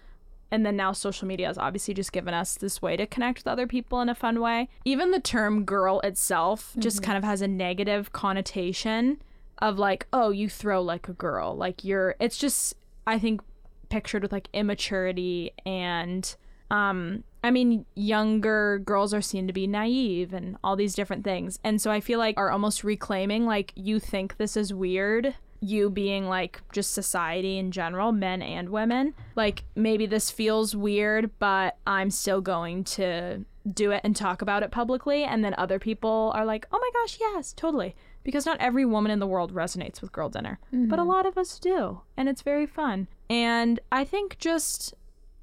[0.50, 3.48] And then now social media has obviously just given us this way to connect with
[3.48, 4.68] other people in a fun way.
[4.84, 9.20] Even the term girl itself just kind of has a negative connotation
[9.58, 11.56] of like, oh, you throw like a girl.
[11.56, 12.74] Like you're, it's just,
[13.06, 13.40] I think,
[13.88, 16.36] pictured with like immaturity and,
[16.70, 21.59] um, I mean, younger girls are seen to be naive and all these different things.
[21.62, 25.88] And so I feel like are almost reclaiming like, you think this is weird you
[25.88, 29.14] being like just society in general, men and women.
[29.35, 34.62] Like maybe this feels weird, but I'm still going to do it and talk about
[34.62, 35.24] it publicly.
[35.24, 37.96] And then other people are like, oh my gosh, yes, totally.
[38.22, 41.11] Because not every woman in the world resonates with Girl Dinner, but a mm-hmm.
[41.11, 42.00] lot of us do.
[42.16, 43.09] And it's very fun.
[43.28, 44.94] And I think just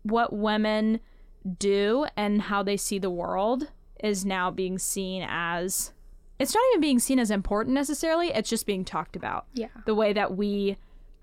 [0.04, 1.00] what women
[1.58, 3.68] do and how they see the world
[4.04, 5.92] is now being seen as
[6.40, 9.46] it's not even being seen as important necessarily it's just being talked about.
[9.54, 9.68] Yeah.
[9.86, 10.78] the way that we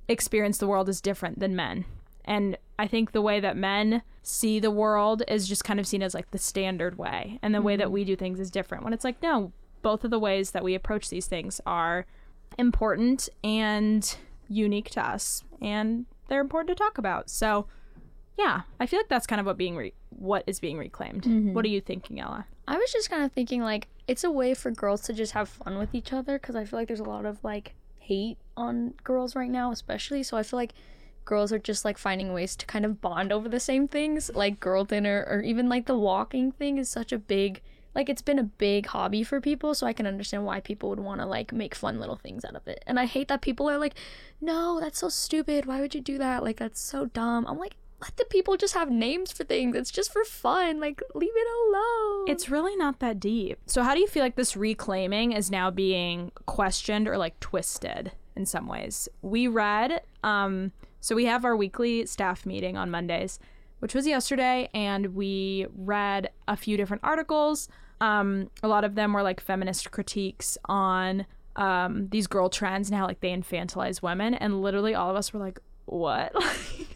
[0.09, 1.85] experience the world is different than men.
[2.25, 6.03] And i think the way that men see the world is just kind of seen
[6.03, 7.39] as like the standard way.
[7.43, 7.95] And the way that mm-hmm.
[7.95, 8.85] we do things is different.
[8.85, 12.05] When it's like no both of the ways that we approach these things are
[12.59, 14.17] important and
[14.49, 17.31] unique to us and they're important to talk about.
[17.31, 17.67] So
[18.39, 21.23] yeah i feel like that's kind of what being re- what is being reclaimed.
[21.23, 21.55] Mm-hmm.
[21.55, 22.47] What are you thinking ella?
[22.67, 25.49] I was just kind of thinking like it's a way for girls to just have
[25.49, 28.95] fun with each other because I feel like there's a lot of like hate on
[29.05, 30.23] girls right now, especially.
[30.23, 30.73] So I feel like
[31.25, 34.61] girls are just like finding ways to kind of bond over the same things, like
[34.61, 37.61] girl dinner or even like the walking thing is such a big
[37.95, 39.75] like it's been a big hobby for people.
[39.75, 42.57] So i can understand why people would want to like make fun little things out
[42.57, 42.83] of it.
[42.87, 43.95] And i hate that people are like
[44.41, 45.67] no that's so stupid.
[45.67, 46.43] Why would you do that?
[46.43, 47.47] Like that's so dumb.
[47.47, 51.03] I'm like let the people just have names for things it's just for fun like
[51.15, 53.59] leave it alone It's really not that deep.
[53.67, 58.13] So, how do you feel like this reclaiming is now being questioned or like twisted
[58.37, 59.09] in some ways?
[59.23, 63.39] We read, um, so we have our weekly staff meeting on Mondays,
[63.79, 67.69] which was yesterday, and we read a few different articles.
[68.03, 71.25] Um, a lot of them were like feminist critiques on
[71.57, 75.33] um, these girl trends and how like they infantilize women, and literally all of us
[75.33, 76.33] were like, "What?"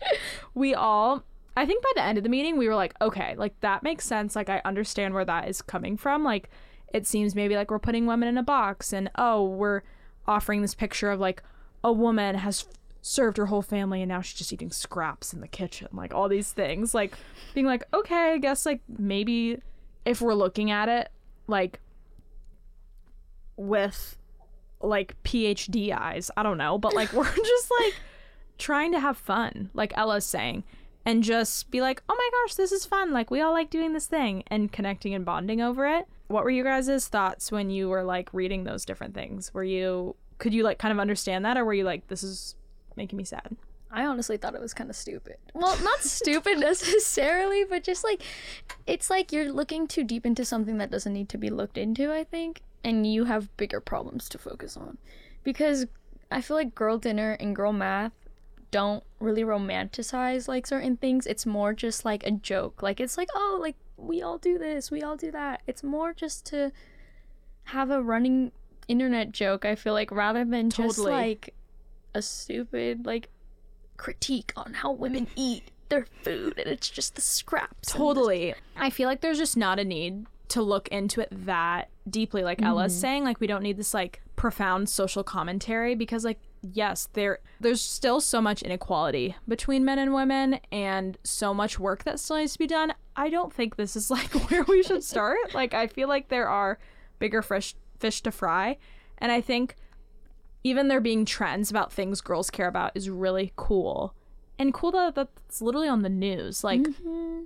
[0.54, 1.24] we all.
[1.54, 4.06] I think by the end of the meeting, we were like, "Okay, like that makes
[4.06, 4.36] sense.
[4.36, 6.24] Like I understand where that is coming from.
[6.24, 6.50] Like
[6.92, 9.82] it seems maybe like we're putting women in a box, and oh, we're
[10.26, 11.42] offering this picture of like
[11.84, 12.66] a woman has
[13.02, 16.28] served her whole family and now she's just eating scraps in the kitchen like all
[16.28, 17.14] these things like
[17.52, 19.60] being like okay i guess like maybe
[20.04, 21.10] if we're looking at it
[21.48, 21.80] like
[23.56, 24.16] with
[24.80, 27.94] like phd eyes i don't know but like we're just like
[28.58, 30.62] trying to have fun like ella's saying
[31.04, 33.92] and just be like oh my gosh this is fun like we all like doing
[33.92, 37.88] this thing and connecting and bonding over it what were you guys' thoughts when you
[37.88, 41.56] were like reading those different things were you could you like kind of understand that
[41.56, 42.54] or were you like this is
[42.96, 43.56] making me sad
[43.94, 45.36] I honestly thought it was kind of stupid.
[45.52, 48.22] Well, not stupid necessarily, but just like
[48.86, 52.10] it's like you're looking too deep into something that doesn't need to be looked into,
[52.10, 54.96] I think, and you have bigger problems to focus on.
[55.44, 55.84] Because
[56.30, 58.12] I feel like girl dinner and girl math
[58.72, 61.28] don't really romanticize like certain things.
[61.28, 62.82] It's more just like a joke.
[62.82, 66.12] Like it's like, "Oh, like we all do this, we all do that." It's more
[66.12, 66.72] just to
[67.64, 68.50] have a running
[68.88, 71.54] internet joke, I feel like, rather than just like
[72.14, 73.28] a stupid like
[73.96, 77.92] critique on how women eat their food and it's just the scraps.
[77.92, 78.54] Totally.
[78.76, 82.60] I feel like there's just not a need to look into it that deeply, like
[82.62, 83.00] Ella's mm-hmm.
[83.00, 83.24] saying.
[83.24, 88.20] Like we don't need this like profound social commentary because like yes, there there's still
[88.20, 92.58] so much inequality between men and women and so much work that still needs to
[92.58, 92.94] be done.
[93.16, 95.54] I don't think this is like where we should start.
[95.54, 96.78] like I feel like there are
[97.18, 98.78] bigger fish fish to fry.
[99.18, 99.76] And I think
[100.64, 104.14] even there being trends about things girls care about is really cool.
[104.58, 106.62] And cool that that's literally on the news.
[106.62, 106.86] Like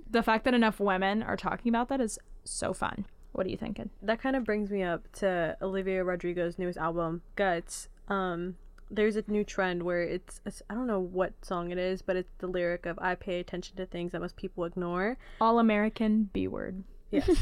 [0.09, 3.05] the fact that enough women are talking about that is so fun.
[3.31, 3.91] What are you thinking?
[4.01, 7.87] that kind of brings me up to Olivia Rodrigo's newest album, Guts.
[8.07, 8.55] Um,
[8.89, 12.15] there's a new trend where it's it's- I don't know what song it is, but
[12.15, 16.29] it's the lyric of "I pay attention to things that most people ignore," All American
[16.33, 16.83] B word.
[17.11, 17.25] Yeah.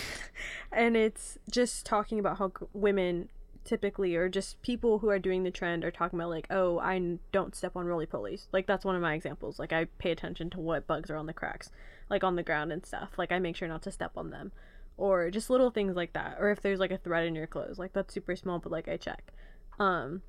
[0.73, 3.29] And it's just talking about how women
[3.65, 7.17] typically or just people who are doing the trend are talking about like oh i
[7.33, 8.47] don't step on roly polies.
[8.53, 9.59] Like that's one of my examples.
[9.59, 11.71] Like i pay attention to what bugs are on the cracks
[12.11, 13.13] like on the ground and stuff.
[13.17, 14.53] Like i make sure not to step on them.
[14.97, 16.37] Or just little things like that.
[16.39, 18.89] Or if there's like a thread in your clothes like that's super small but like
[18.89, 19.33] i check.
[19.79, 20.23] Um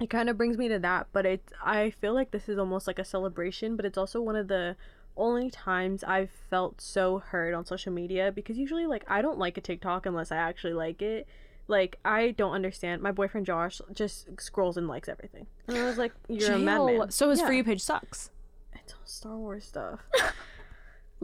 [0.00, 2.86] it kind of brings me to that but it's i feel like this is almost
[2.86, 4.76] like a celebration but it's also one of the
[5.16, 9.56] only times i've felt so hurt on social media because usually like i don't like
[9.56, 11.26] a tiktok unless i actually like it.
[11.68, 13.00] Like i don't understand.
[13.00, 15.46] My boyfriend josh just scrolls and likes everything.
[15.68, 17.10] And i was like you're a madman.
[17.10, 17.46] So his Yeah.
[17.46, 18.30] for you page sucks.
[18.74, 20.00] it's all star wars stuff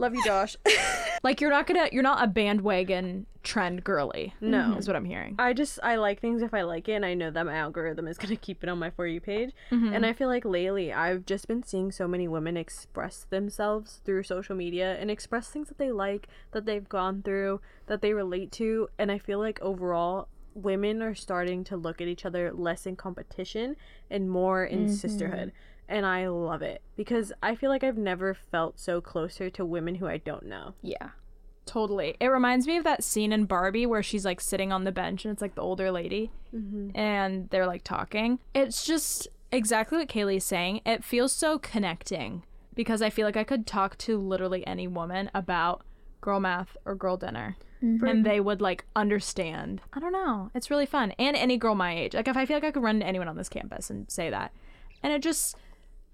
[0.01, 0.57] love you josh
[1.23, 4.33] Like you're not gonna you're not a bandwagon trend girly.
[4.41, 4.75] No.
[4.77, 5.35] Is what I'm hearing.
[5.37, 8.07] I just I like things if I like it and I know that my algorithm
[8.07, 9.51] is gonna keep it on my for you page.
[9.71, 9.93] Mm-hmm.
[9.93, 14.23] And I feel like lately I've just been seeing so many women express themselves through
[14.23, 18.51] social media and express things that they like, that they've gone through, that they relate
[18.53, 22.85] to, and I feel like overall women are starting to look at each other less
[22.85, 23.75] in competition
[24.09, 25.49] and more in sisterhood.
[25.49, 25.70] Mm-hmm.
[25.91, 29.95] And I love it because I feel like I've never felt so closer to women
[29.95, 30.73] who I don't know.
[30.81, 31.09] Yeah.
[31.65, 32.15] Totally.
[32.21, 35.25] It reminds me of that scene in Barbie where she's like sitting on the bench
[35.25, 36.97] and it's like the older lady mm-hmm.
[36.97, 38.39] and they're like talking.
[38.53, 40.79] It's just exactly what Kaile's saying.
[40.85, 45.29] It feels so connecting because I feel like I could talk to literally any woman
[45.33, 45.83] about
[46.21, 48.05] girl math or girl dinner mm-hmm.
[48.05, 49.81] and they would like understand.
[49.91, 50.51] I don't know.
[50.55, 51.11] It's really fun.
[51.19, 52.13] And any girl my age.
[52.13, 54.29] Like if I feel like I could run into anyone on this campus and say
[54.29, 54.53] that.
[55.03, 55.57] And it just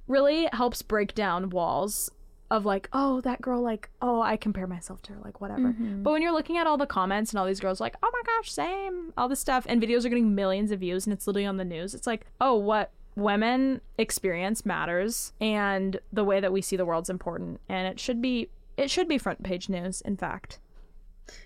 [0.08, 2.10] really helps break down walls
[2.50, 5.70] of like, oh, that girl, like, oh, I compare myself to her, like, whatever.
[5.70, 6.04] Mm-hmm.
[6.04, 8.22] But when you're looking at all the comments and all these girls, like, oh my
[8.26, 11.46] gosh, same, all this stuff, and videos are getting millions of views and it's literally
[11.46, 16.62] on the news, it's like, oh, what women experience matters and the way that we
[16.62, 17.60] see the world's important.
[17.68, 20.60] And it should be, it should be front page news, in fact.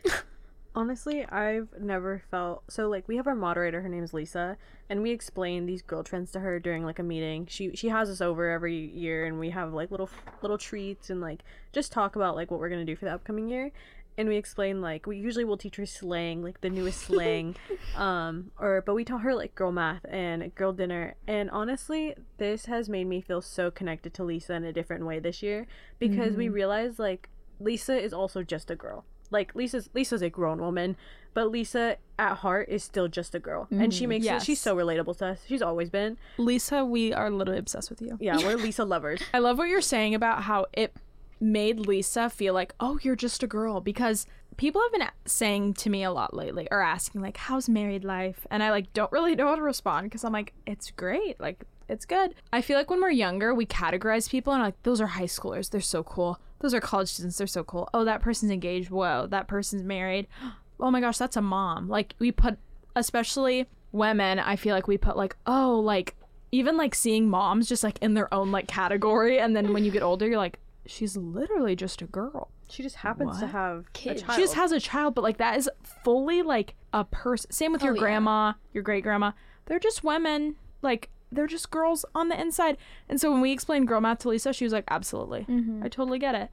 [0.74, 4.56] Honestly, I've never felt so like we have our moderator, her name is Lisa,
[4.90, 7.46] and we explain these girl trends to her during like a meeting.
[7.50, 10.10] She she has us over every year and we have like little
[10.42, 11.44] little treats and like
[11.74, 13.72] just talk about like what we're going to do for the upcoming year.
[14.18, 17.58] And we explain like we usually will teach her slang, like the newest slang.
[17.98, 21.16] um or but we taught her like girl math and girl dinner.
[21.28, 25.20] And honestly, this has made me feel so connected to Lisa in a different way
[25.20, 25.68] this year
[26.00, 27.28] because we realized like
[27.60, 29.04] Lisa is also just a girl.
[29.32, 30.96] Like Lisa's Lisa's a grown woman,
[31.34, 34.44] but Lisa at heart is still just a girl, and she mm, makes Yes.
[34.44, 34.46] it.
[34.46, 35.40] She's so relatable to us.
[35.48, 36.18] She's always been.
[36.38, 38.18] Lisa, we are literally obsessed with you.
[38.20, 39.22] Yeah, we're Lisa lovers.
[39.34, 40.94] I love what you're saying about how it
[41.40, 44.28] made Lisa feel like, oh, you're just a girl because
[44.58, 48.46] people have been saying to me a lot lately or asking like, how's married life?
[48.52, 51.40] And I like don't really know how to respond because I'm like, it's great.
[51.40, 52.36] Like it's good.
[52.54, 55.72] I feel like when we're younger, we categorize people and like those are high schoolers.
[55.72, 56.40] They're so cool.
[56.62, 57.38] Those are college students.
[57.38, 57.90] They're so cool.
[57.94, 58.90] Oh, that person's engaged.
[58.90, 60.28] Whoa, that person's married.
[60.84, 61.88] Oh my gosh, that's a mom.
[61.90, 62.58] Like we put
[62.96, 66.16] especially women, I feel like we put like, oh, like
[66.52, 69.92] even like seeing moms just like in their own like category and then when you
[69.92, 74.22] get older you're like she's literally just a girl She just happens to have Kids.
[74.22, 74.36] a child.
[74.36, 75.70] she just has a child but like that is
[76.04, 78.02] fully like a person same with oh, your Oh, yeah.
[78.02, 79.32] grandma your great grandma
[79.68, 82.78] they're just women like they're just girls on the inside.
[83.08, 85.46] And so when we explained girl math to lisa she was like absolutely.
[85.50, 85.84] Mm-hmm.
[85.84, 86.50] I totally get it.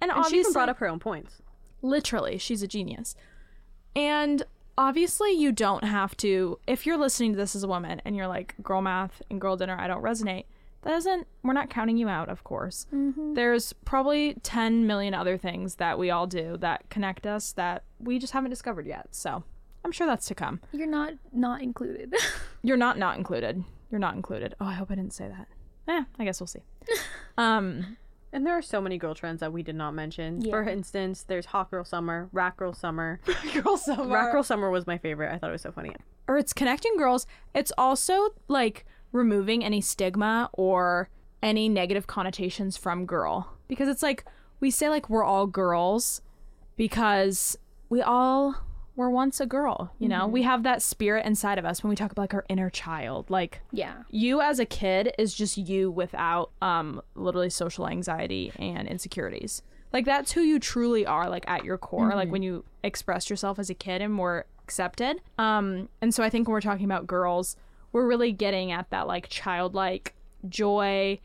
[0.00, 1.42] And, and obviously she even brought up her own points.
[1.82, 3.14] literally she's a genius.
[3.96, 4.44] And
[4.78, 8.28] obviously you don't have to if you're listening to this as a woman and you're
[8.28, 10.44] like girl math and girl dinner i don't resonate.
[10.82, 12.86] That doesn't we're not counting you out of course.
[12.94, 13.34] Mm-hmm.
[13.34, 18.18] There's probably 10 million other things that we all do that connect us that we
[18.18, 19.08] just haven't discovered yet.
[19.10, 19.44] So
[19.84, 20.60] i'm sure that's to come.
[20.72, 22.14] You're not not included.
[22.62, 25.48] you're not not included you're not included oh i hope i didn't say that
[25.88, 26.62] eh i guess we'll see
[27.38, 27.96] um
[28.32, 30.40] And there are so many girl trends that we did not mention.
[30.40, 30.52] Yeah.
[30.52, 33.18] For instance, there's hot girl summer, rat girl summer.
[33.54, 35.34] girl summer rat girl summer was my favorite.
[35.34, 35.92] I thought it was so funny.
[36.28, 37.26] or it's connecting girls.
[37.56, 41.08] It's also like removing any stigma or
[41.42, 44.24] any negative connotations from girl because it's like
[44.60, 46.22] we say like we're all girls
[46.76, 48.54] because we all
[49.00, 50.26] were once a girl, you know?
[50.26, 53.30] We have that spirit inside of us when we talk about like our inner child.
[53.30, 54.02] Like yeah.
[54.10, 60.04] you as a kid is just you without um literally social anxiety and insecurities like
[60.04, 63.68] that's who you truly are like at your core like when you express yourself as
[63.70, 67.56] a kid and were accepted um and so i think when we're talking about girls
[67.92, 70.14] we're really getting at that like childlike
[70.48, 71.18] joy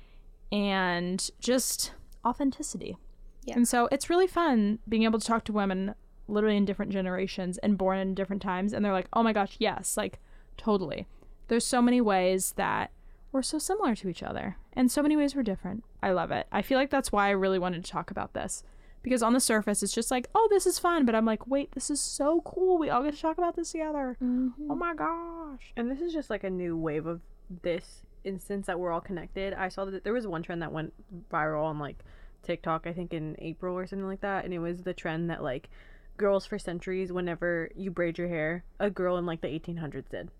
[0.51, 1.93] and just
[2.25, 2.97] authenticity
[3.43, 3.55] Yeah.
[3.55, 5.93] and so it's really fun being able to talk to women
[6.27, 9.55] literally in different generations and born in different times and they're like oh my gosh
[9.59, 10.19] yes like
[10.57, 11.07] totally.
[11.47, 12.91] There's so many ways that
[13.31, 15.83] we're so similar to each other and so many ways we're different.
[16.01, 16.47] I love it.
[16.51, 18.63] I feel like that's why i really wanted to talk about this
[19.03, 21.71] because on the surface it's just like oh this is fun but i'm like wait
[21.73, 22.77] this is so cool.
[22.77, 24.17] We all get to talk about this together.
[24.23, 24.71] Mm-hmm.
[24.71, 25.73] Oh my gosh.
[25.75, 27.21] And this is just like a new wave of
[27.61, 29.53] this instance that we're all connected.
[29.53, 30.93] I saw that there was one trend that went
[31.31, 32.03] viral on like
[32.41, 35.43] TikTok, I think in April or something like that, and it was the trend that
[35.43, 35.69] like
[36.17, 40.31] girls for centuries, whenever you braid your hair, a girl in like the 1800s did.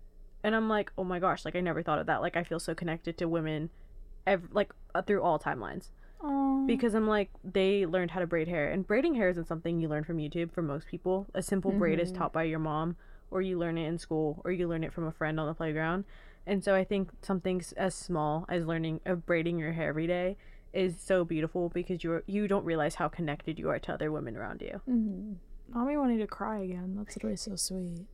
[0.42, 2.20] And I'm like, oh my gosh, like I never thought of that.
[2.20, 3.70] Like I feel so connected to women,
[4.26, 5.90] ev- like uh, through all timelines.
[6.22, 9.78] oh because I'm like they learned how to braid hair and braiding hair isn't something
[9.80, 11.26] you learn from YouTube for most people.
[11.34, 12.96] A simple braid is taught by your mom
[13.30, 15.54] or you learn it in school or you learn it from a friend on the
[15.54, 16.04] playground.
[16.46, 20.36] And so I think something as small as learning of braiding your hair every day
[20.72, 24.36] is so beautiful because you're you don't realize how connected you are to other women
[24.36, 24.80] around you.
[25.72, 26.94] Mommy wanting to cry again.
[26.96, 28.06] That's literally so sweet.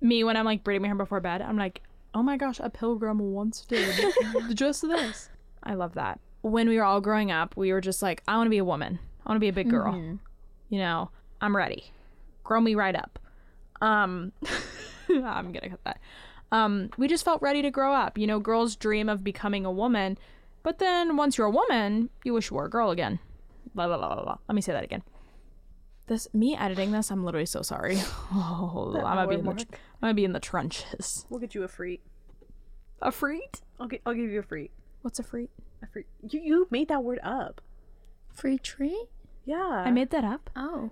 [0.00, 1.80] Me when i'm like braiding my hair before bed i'm like
[2.12, 3.94] oh my gosh a pilgrim once did
[4.54, 5.30] just this.
[5.62, 6.20] I love that.
[6.42, 8.64] When we were all growing up we were just like i want to be a
[8.64, 8.98] woman.
[9.24, 10.18] I want to be a big girl.
[10.68, 11.10] You know
[11.40, 11.84] i'm ready.
[12.42, 13.18] Grow me right up.
[13.80, 14.32] Um
[15.08, 16.00] i'm gonna cut that.
[16.52, 18.18] Um we just felt ready to grow up.
[18.18, 20.18] You know girls dream of becoming a woman
[20.62, 23.20] but then once you're a woman you wish you were a girl again.
[23.74, 24.38] La la la la la.
[24.48, 25.02] Let me say that again
[26.06, 27.96] this me editing this i'm literally so sorry
[28.32, 29.66] oh i'm gonna be hour in the, i'm
[30.00, 32.00] gonna be in the trenches We'll get you a freet.
[33.02, 34.70] a freet I'll get I'll give you a freet.
[35.02, 35.50] what's a freet
[35.82, 36.06] A freet.
[36.28, 37.60] You you made that word up.
[38.32, 39.06] Free tree?
[39.44, 39.82] Yeah.
[39.86, 40.90] i made that up Oh.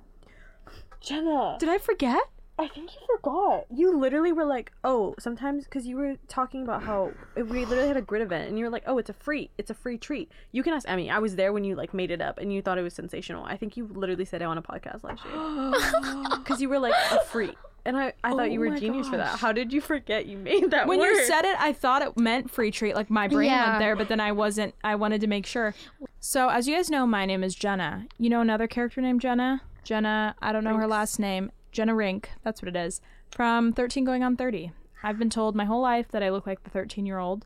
[1.00, 1.56] Jenna.
[1.58, 2.22] did i forget
[2.62, 3.66] I think you forgot.
[3.70, 7.96] You literally were like, oh, sometimes because you were talking about how we literally had
[7.96, 10.30] a Grit event, and you were like, oh, it's a free, it's a free treat.
[10.52, 11.10] You can ask Emmy.
[11.10, 13.44] I was there when you like made it up, and you thought it was sensational.
[13.44, 16.94] I think you literally said it on a podcast last year because you were like
[17.10, 17.52] a free,
[17.84, 19.38] and I I thought you Oh were my genius for that.
[19.38, 21.08] How did you forget you made that when word?
[21.10, 23.70] you said it i thought it meant free treat like my brain Yeah.
[23.70, 25.74] went there but then i wasn't i wanted to make sure
[26.20, 29.62] so as you guys know my name is jenna you know another character named jenna
[29.84, 33.00] jenna i don't know her last name jenna rink that's what it is
[33.30, 34.70] from 13 going on 30
[35.02, 37.44] i've been told my whole life that i look like the 13 year old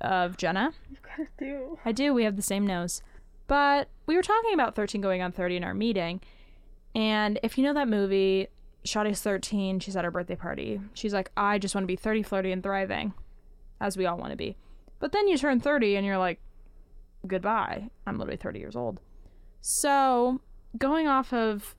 [0.00, 1.78] of jenna You kind of do.
[1.84, 2.14] I do.
[2.14, 3.02] We have the same nose.
[3.46, 6.20] But we were talking about 13 going on 30 in our meeting.
[6.94, 8.46] And if you know that movie,
[8.86, 10.80] Shadi's 13, she's at her birthday party.
[10.94, 13.12] She's like, I just want to be 30, flirty, and thriving,
[13.80, 14.56] as we all want to be.
[15.00, 16.40] But then you turn 30 and you're like,
[17.26, 17.90] goodbye.
[18.06, 19.00] I'm literally 30 years old.
[19.60, 20.40] So,
[20.78, 21.74] going off of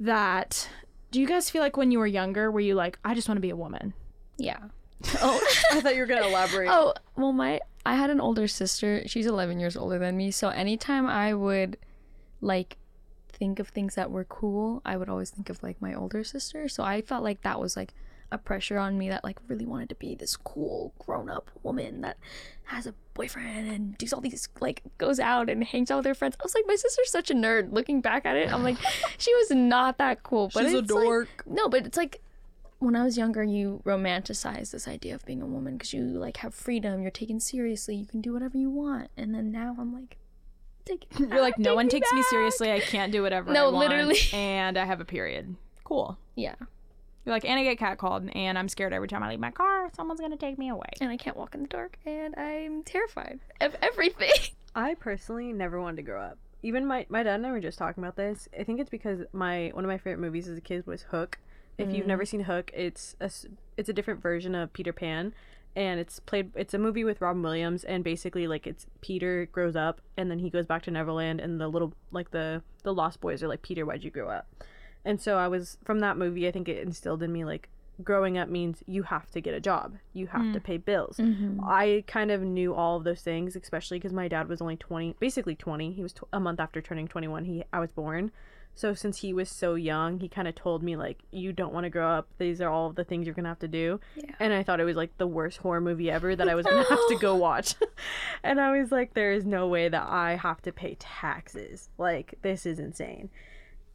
[0.00, 0.68] that,
[1.10, 3.36] do you guys feel like when you were younger, were you like, I just want
[3.36, 3.94] to be a woman?
[4.36, 4.58] Yeah.
[5.20, 5.40] oh,
[5.72, 6.68] I thought you were gonna elaborate.
[6.70, 9.06] Oh, well, my I had an older sister.
[9.06, 10.30] She's 11 years older than me.
[10.30, 11.76] So anytime I would
[12.40, 12.78] like
[13.28, 16.68] think of things that were cool, I would always think of like my older sister.
[16.68, 17.94] So I felt like that was like
[18.32, 22.16] a pressure on me that like really wanted to be this cool grown-up woman that
[22.64, 26.14] has a boyfriend and does all these like goes out and hangs out with her
[26.14, 26.36] friends.
[26.40, 27.72] I was like my sister's such a nerd.
[27.72, 28.76] Looking back at it, I'm like
[29.18, 30.50] she was not that cool.
[30.52, 31.28] But She's a it's, like- dork.
[31.46, 32.20] no, but it's like
[32.78, 36.38] when I was younger, you romanticize this idea of being a woman because you like
[36.38, 39.08] have freedom, you're taken seriously, you can do whatever you want.
[39.16, 40.18] And then now I'm like,
[40.84, 42.70] take it You're like, no one takes me seriously.
[42.72, 43.50] I can't do whatever.
[43.52, 44.18] No, I want, literally.
[44.32, 45.56] And I have a period.
[45.84, 46.18] Cool.
[46.34, 46.56] Yeah,
[47.26, 49.90] You're like, and I get catcalled, and I'm scared every time I leave my car.
[49.96, 50.88] Someone's gonna take me away.
[51.00, 54.30] and I can't walk in the dark, and I'm terrified of everything.
[54.76, 56.38] I personally never wanted to grow up.
[56.62, 58.48] Even my my dad and I were just talking about this.
[58.58, 61.38] I think it's because my one of my favorite movies as a kid was Hook.
[61.78, 62.28] If you've never mm.
[62.28, 63.46] seen Hook, it's a s-
[63.76, 65.34] it's a different version of Peter Pan,
[65.74, 66.52] and it's played.
[66.54, 70.38] It's a movie with Robin Williams, and basically like it's Peter grows up, and then
[70.38, 73.62] he goes back to Neverland, and the little like the the Lost Boys are like
[73.62, 74.46] Peter, why'd you grow up?
[75.06, 76.48] And so I was from that movie.
[76.48, 77.68] I think it instilled in me like
[78.02, 80.64] growing up means you have to get a job, you have to mm.
[80.64, 81.16] pay bills.
[81.16, 81.60] Mm-hmm.
[81.64, 85.14] I kind of knew all of those things, especially because my dad was only twenty,
[85.20, 85.92] basically twenty.
[85.92, 87.44] He was tw- a month after turning twenty one.
[87.44, 88.32] He I was born.
[88.74, 91.84] So since he was so young, he kind of told me like, "You don't want
[91.84, 92.28] to grow up.
[92.38, 94.34] These are all the things you're gonna have to do." Yeah.
[94.40, 96.84] And I thought it was like the worst horror movie ever that I was gonna
[96.84, 97.76] have to go watch.
[98.42, 101.90] and I was like, "There is no way that I have to pay taxes.
[101.96, 103.30] Like this is insane."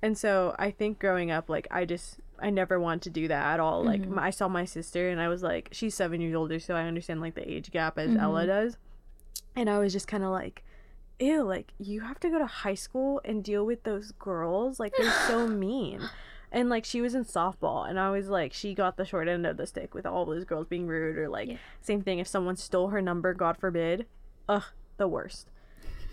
[0.01, 3.53] And so I think growing up, like I just I never wanted to do that
[3.53, 3.83] at all.
[3.83, 4.15] Like Mm-hmm.
[4.15, 6.83] my, I saw my sister, and I was like, she's seven years older, so I
[6.83, 8.19] understand like the age gap as Mm-hmm.
[8.19, 8.77] Ella does.
[9.55, 10.63] And I was just kind of like,
[11.19, 14.79] ew, like you have to go to high school and deal with those girls.
[14.79, 16.01] Like they're so mean.
[16.53, 19.45] And like she was in softball, and I was like, she got the short end
[19.45, 21.57] of the stick with all those girls being rude, or like Yeah.
[21.81, 24.07] same thing if someone stole her number, God forbid.
[24.49, 24.63] Ugh,
[24.97, 25.47] the worst.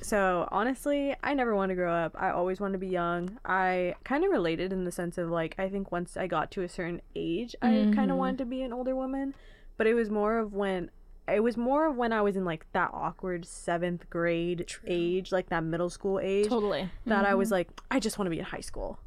[0.01, 2.14] So honestly, I never want to grow up.
[2.18, 3.38] I always want to be young.
[3.44, 6.62] I kind of related in the sense of like I think once I got to
[6.62, 8.16] a certain age, I kind of mm-hmm.
[8.16, 9.34] wanted to be an older woman,
[9.76, 10.90] but it was more of when
[11.28, 15.49] it was more of when I was in like that awkward seventh grade age, like
[15.51, 16.88] that middle school age, Totally.
[17.07, 17.55] that I was mm-hmm.
[17.55, 18.99] like, I just want to be in high school.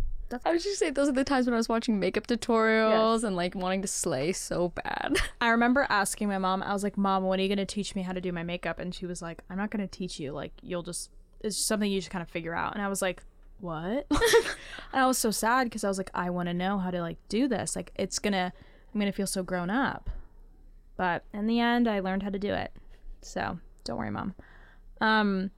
[0.46, 3.36] I was just saying those are the times when I was watching makeup tutorials and
[3.36, 5.18] like wanting to slay so bad.
[5.42, 7.96] I remember asking my mom, I was like, Mom, when are you going to teach
[7.96, 8.80] me how to do my makeup?
[8.80, 10.32] And she was like, I'm not going to teach you.
[10.32, 11.10] Like, you'll just,
[11.42, 12.74] it's just something you just kind of figure out.
[12.74, 13.24] And I was like,
[13.60, 14.08] what?
[14.12, 17.02] and I was so sad because I was like, I want to know how to
[17.02, 17.76] like do this.
[17.76, 18.52] Like, it's going to,
[18.94, 20.10] I'm going to feel so grown up.
[20.98, 22.72] But in the end, I learned how to do it.
[23.22, 24.36] So don't worry, Mom.
[25.00, 25.52] Um,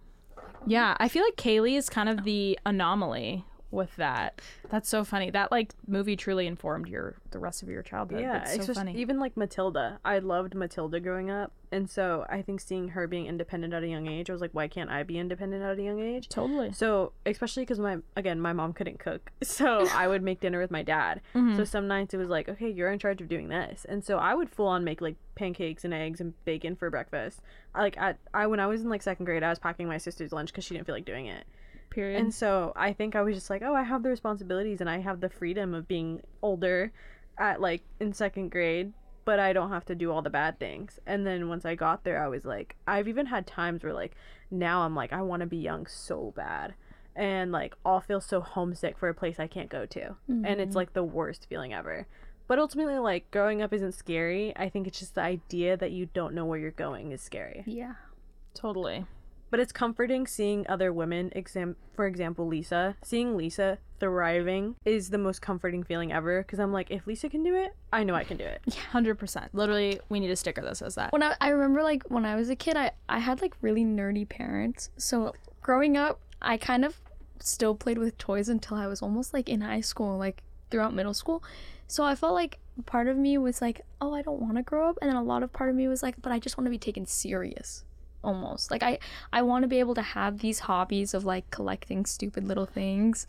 [0.66, 4.40] yeah, I feel like Kaile is kind of the anomaly with that.
[4.70, 5.32] That's so funny.
[5.32, 8.22] That like movie truly informed your the rest of your childhood.
[8.22, 8.98] Yeah, it's so especially- funny.
[9.00, 10.00] even like Matilda.
[10.06, 13.88] I loved Matilda growing up, and so I think seeing her being independent at a
[13.88, 16.30] young age, I was like, why can't I be independent at a young age?
[16.30, 16.72] totally.
[16.72, 20.72] So, especially because my again, my mom couldn't cook, so I would make dinner with
[20.72, 21.22] my dad.
[21.34, 21.58] Mm-hmm.
[21.58, 24.18] So some nights it was like, okay, you're in charge of doing this, and so
[24.20, 27.42] I would full on make like pancakes and eggs and bacon for breakfast.
[27.74, 29.98] I like at I when I was in like second grade, I was packing my
[29.98, 31.46] sister's lunch because she didn't feel like doing it.
[31.94, 32.20] Period.
[32.20, 35.00] And so I think I was just like, oh, I have the responsibilities and I
[35.00, 36.92] have the freedom of being older
[37.38, 38.94] at like in second grade,
[39.26, 41.00] but I don't have to do all the bad things.
[41.06, 44.16] And then once I got there, I was like, I've even had times where like
[44.50, 46.74] now I'm like, I want to be young so bad.
[47.16, 50.16] And like, I'll feel so homesick for a place I can't go to.
[50.28, 50.78] And it's mm-hmm.
[50.78, 52.08] like the worst feeling ever.
[52.48, 54.52] But ultimately, like, growing up isn't scary.
[54.58, 57.64] I think it's just the idea that you don't know where you're going is scary
[57.68, 57.94] yeah.
[58.56, 59.06] totally.
[59.54, 65.18] But it's comforting seeing other women exam for example lisa seeing lisa thriving is the
[65.20, 68.24] most comforting feeling ever because i'm like if lisa can do it i know i
[68.24, 69.54] can do it Yeah, Hundred percent.
[69.54, 71.12] Literally, we need a sticker that says that.
[71.12, 73.84] When I, I remember like when I was a kid, I, I had like really
[73.84, 74.90] nerdy parents.
[74.98, 77.00] So growing up, I kind of
[77.40, 80.42] still played with toys until I was almost like in high school, like
[80.72, 81.44] throughout middle school.
[81.88, 84.90] So I felt like part of me was like, oh, I don't want to grow
[84.90, 86.66] up, and then a lot of part of me was like, but I just want
[86.66, 87.84] to be taken serious.
[88.24, 89.00] Almost like I
[89.34, 93.28] I want to be able to have these hobbies of like collecting stupid little things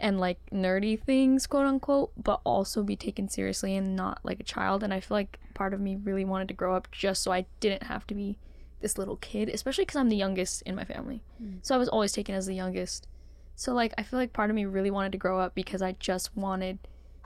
[0.00, 4.44] and like nerdy things, quote unquote, but also be taken seriously and not like a
[4.44, 4.82] child.
[4.82, 7.46] And I feel like part of me really wanted to grow up just so I
[7.60, 8.36] didn't have to be
[8.80, 11.22] this little kid, especially because I'm the youngest in my family.
[11.38, 11.58] Hmm.
[11.62, 13.06] So I was always taken as the youngest.
[13.54, 15.92] So like I feel like part of me really wanted to grow up because I
[16.00, 16.80] just wanted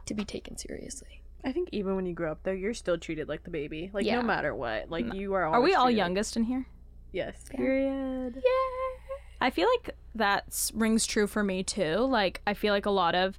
[0.05, 1.23] to be taken seriously.
[1.45, 4.05] i think even when you grow up though you're still treated like the baby like
[4.05, 4.21] Yeah.
[4.21, 6.67] no matter what like you are Are we all treated like- youngest in here?
[7.17, 8.35] Yes Period.
[8.37, 9.17] Yeah.
[9.41, 11.97] I feel like that rings true for me too.
[11.97, 13.39] Like, I feel like a lot of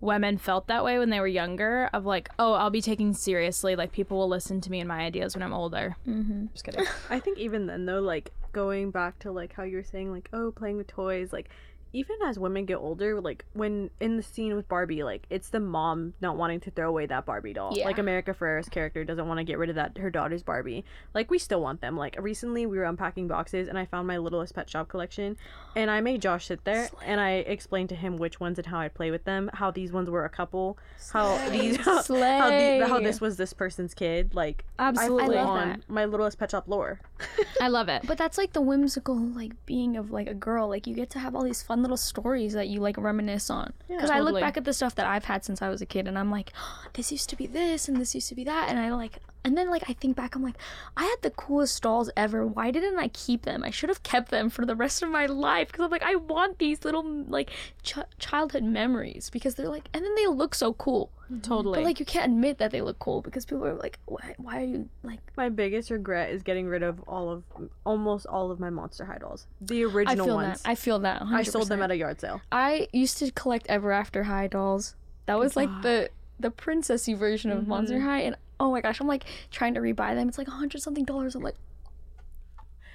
[0.00, 3.74] women felt that way when they were younger of like, oh, I'll be taken seriously.
[3.76, 5.96] Like people will listen to me and my ideas when I'm older.
[6.06, 6.46] Mm-hmm.
[6.52, 6.84] Just kidding.
[7.10, 10.28] I think even then though, like going back to like how you were saying, like,
[10.32, 11.48] oh, playing with toys, like
[11.94, 15.60] even as women get older, like when in the scene with Barbie, like it's the
[15.60, 17.72] mom not wanting to throw away that Barbie doll.
[17.74, 17.86] Yeah.
[17.86, 20.84] Like America Ferrera's character doesn't want to get rid of that her daughter's Barbie.
[21.14, 21.96] Like we still want them.
[21.96, 25.36] Like recently we were unpacking boxes and I found my littlest pet shop collection
[25.76, 28.80] and I made Josh sit there and I explained to him which ones and how
[28.80, 30.76] I'd play with them, how these ones were a couple,
[31.12, 34.34] how these how, how, the, how this was this person's kid.
[34.34, 35.36] Like Absolutely.
[35.36, 35.88] I I on that.
[35.88, 37.00] my littlest pet shop lore.
[37.60, 38.02] I love it.
[38.04, 40.68] But that's like the whimsical like being of like a girl.
[40.68, 43.72] Like you get to have all these fun little stories that you like reminisce on.
[43.86, 46.08] Because I look back at the stuff that I've had since I was a kid,
[46.08, 46.52] and I'm like,
[46.94, 49.56] this used to be this, and this used to be that, and I like, and
[49.58, 50.56] then like I think back, I'm like,
[50.96, 52.46] I had the coolest dolls ever.
[52.46, 53.62] Why didn't I keep them?
[53.62, 55.68] I should have kept them for the rest of my life.
[55.68, 57.50] Because I'm like, I want these little like
[57.82, 61.10] ch- childhood memories because they're like, and then they look so cool.
[61.42, 61.78] Totally.
[61.78, 64.60] But like you can't admit that they look cool because people are like, why, why
[64.62, 65.20] are you like?
[65.36, 67.42] My biggest regret is getting rid of all of
[67.84, 69.46] almost all of my Monster High dolls.
[69.60, 70.62] The original I original feel ones.
[70.62, 70.68] that.
[70.68, 71.22] I feel that.
[71.22, 71.32] 100%.
[71.34, 72.40] I sold them at a yard sale.
[72.52, 74.94] I used to collect Ever After High dolls.
[75.26, 78.06] That was like the the princessy version of Monster Mm-hmm.
[78.06, 80.28] High, and oh my gosh, I'm like trying to rebuy them.
[80.28, 81.34] It's like a hundred something dollars.
[81.34, 81.56] I'm like,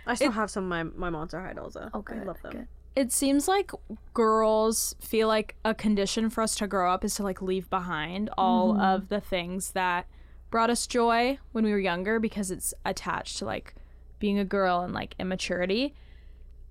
[0.05, 1.89] I still have some of my, my Monster High dolls though.
[1.93, 2.51] oh good, I love them.
[2.51, 2.67] good.
[2.95, 3.71] it seems like
[4.13, 8.29] girls feel like a condition for us to grow up is to like leave behind
[8.37, 8.81] all mm-hmm.
[8.81, 10.07] of the things that
[10.49, 13.75] brought us joy when we were younger because it's attached to like
[14.17, 15.93] being a girl and like immaturity.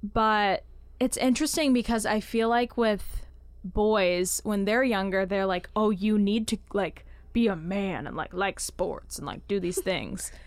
[0.02, 0.64] But
[1.00, 3.24] it's interesting because I feel like with
[3.64, 8.16] boys when they're younger they're like, "Oh, you need to like be a man and
[8.16, 10.32] like like sports and like do these things."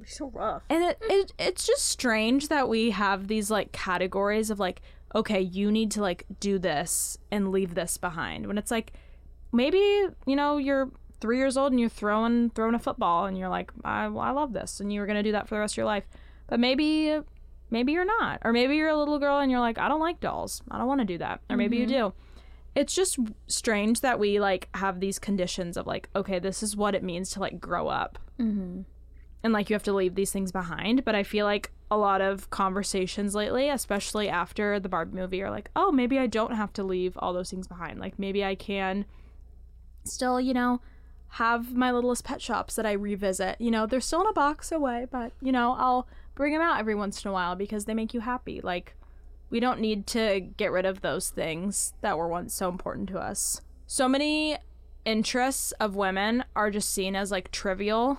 [0.00, 0.62] They're so rough.
[0.70, 4.80] And it, it it's just strange that we have these like categories of like,
[5.14, 8.46] okay, you need to like do this and leave this behind.
[8.46, 8.94] When it's like
[9.52, 10.90] maybe, you know, you're
[11.20, 14.30] three years old and you're throwing throwing a football and you're like, I, well, I
[14.30, 16.04] love this and you were gonna do that for the rest of your life.
[16.46, 17.20] But maybe
[17.70, 18.40] maybe you're not.
[18.42, 20.62] Or maybe you're a little girl and you're like, I don't like dolls.
[20.70, 21.40] I don't want to do that.
[21.50, 22.08] Or maybe you mm-hmm.
[22.08, 22.14] do.
[22.74, 23.18] It's just
[23.48, 27.30] strange that we like have these conditions of like, okay, this is what it means
[27.30, 28.82] to like grow up mm-hmm.
[29.42, 31.04] and like you have to leave these things behind.
[31.04, 35.50] But I feel like a lot of conversations lately, especially after the Barbie movie, are
[35.50, 37.98] like, oh, maybe I don't have to leave all those things behind.
[37.98, 39.04] Like maybe I can
[40.04, 40.80] still, you know,
[41.34, 43.60] have my littlest pet shops that I revisit.
[43.60, 46.78] You know, they're still in a box away, but you know, I'll bring them out
[46.78, 48.60] every once in a while because they make you happy.
[48.60, 48.94] Like
[49.50, 53.18] we don't need to get rid of those things that were once so important to
[53.18, 53.60] us.
[53.86, 54.56] So many
[55.04, 58.18] interests of women are just seen as like trivial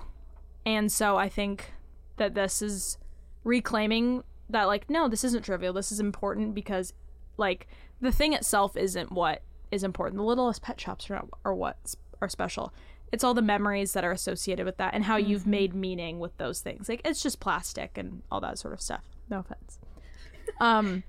[0.64, 1.72] and so I think
[2.16, 2.98] that this is
[3.44, 5.72] reclaiming that, like, no, this isn't trivial.
[5.72, 6.92] This is important because,
[7.36, 7.66] like,
[8.00, 10.18] the thing itself isn't what is important.
[10.18, 12.72] The littlest pet shops are, not, are what are special.
[13.10, 16.36] It's all the memories that are associated with that and how you've made meaning with
[16.38, 16.88] those things.
[16.88, 19.04] Like, it's just plastic and all that sort of stuff.
[19.28, 19.78] No offense.
[20.60, 21.04] Um,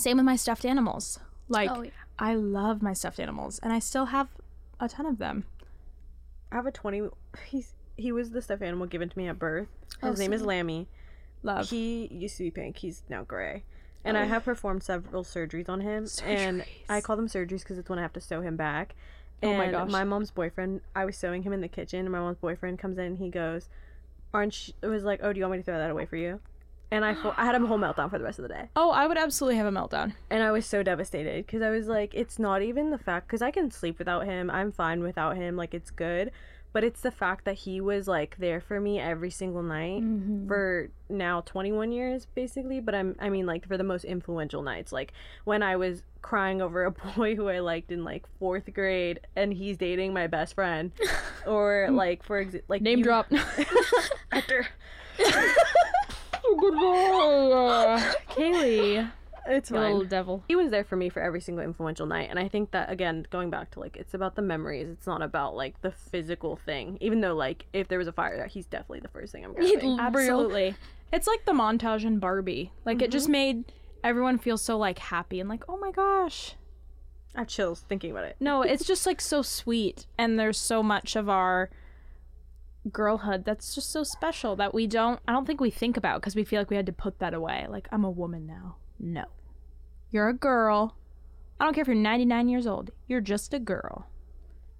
[0.00, 1.20] same with my stuffed animals.
[1.48, 1.90] Like, Oh, yeah.
[2.18, 4.28] I love my stuffed animals and I still have
[4.78, 5.44] a ton of them.
[6.52, 7.02] I have a twenty.
[7.46, 9.68] He's he was the stuffed animal given to me at birth.
[10.00, 10.42] His Oh, name is.
[10.42, 10.88] Lammy.
[11.42, 11.68] Love.
[11.70, 12.78] He used to be pink.
[12.78, 13.64] He's now gray.
[14.04, 14.28] And I oh.
[14.28, 16.06] have performed several surgeries on him.
[16.24, 18.94] And I call them surgeries because it's when I have to sew him back.
[19.42, 19.90] Oh my And gosh.
[19.90, 22.98] my mom's boyfriend, I was sewing him in the kitchen, and my mom's boyfriend comes
[22.98, 23.68] in and he goes,
[24.34, 26.16] "Aren't you?" It was like, "Oh, do you want me to throw that away for
[26.16, 26.40] you?"
[26.92, 28.68] And I, fu- I had a whole meltdown for the rest of the day.
[28.74, 30.14] oh, I would absolutely have a meltdown.
[30.28, 33.42] And I was so devastated because I was like, it's not even the fact because
[33.42, 34.50] I can sleep without him.
[34.50, 35.56] I'm fine without him.
[35.56, 36.32] Like it's good,
[36.72, 40.48] but it's the fact that he was like there for me every single night mm-hmm.
[40.48, 42.80] for now 21 years basically.
[42.80, 45.12] But I'm I mean like for the most influential nights, like
[45.44, 49.52] when I was crying over a boy who I liked in like fourth grade and
[49.52, 50.90] he's dating my best friend,
[51.46, 53.26] or like for exa- like Name you- drop.
[56.58, 58.16] Hector.
[58.28, 59.10] Kaile,
[59.46, 59.80] It's fine.
[59.80, 60.44] little devil.
[60.48, 63.26] he was there for me for every single influential night and i think that again
[63.30, 66.98] going back to like it's about the memories it's not about like the physical thing
[67.00, 69.98] even though like if there was a fire he's definitely the first thing i'm grabbing
[69.98, 70.74] Absolutely.
[71.12, 72.70] It's like the montage in Barbie.
[72.84, 73.32] Like it just Mm-hmm.
[73.32, 73.72] made
[74.04, 76.54] everyone feel so like happy and like, oh my gosh.
[77.34, 80.06] i have chills thinking about it No, it's just like so sweet.
[80.16, 81.68] And there's so much of our
[82.92, 86.34] girlhood that's just so special that we don't, I don't think we think about because
[86.34, 87.66] we feel like we had to put that away.
[87.68, 88.76] Like, I'm a woman now.
[88.98, 89.24] No.
[90.10, 90.96] You're a girl.
[91.58, 92.90] I don't care if you're 99 years old.
[93.06, 94.06] You're just a girl.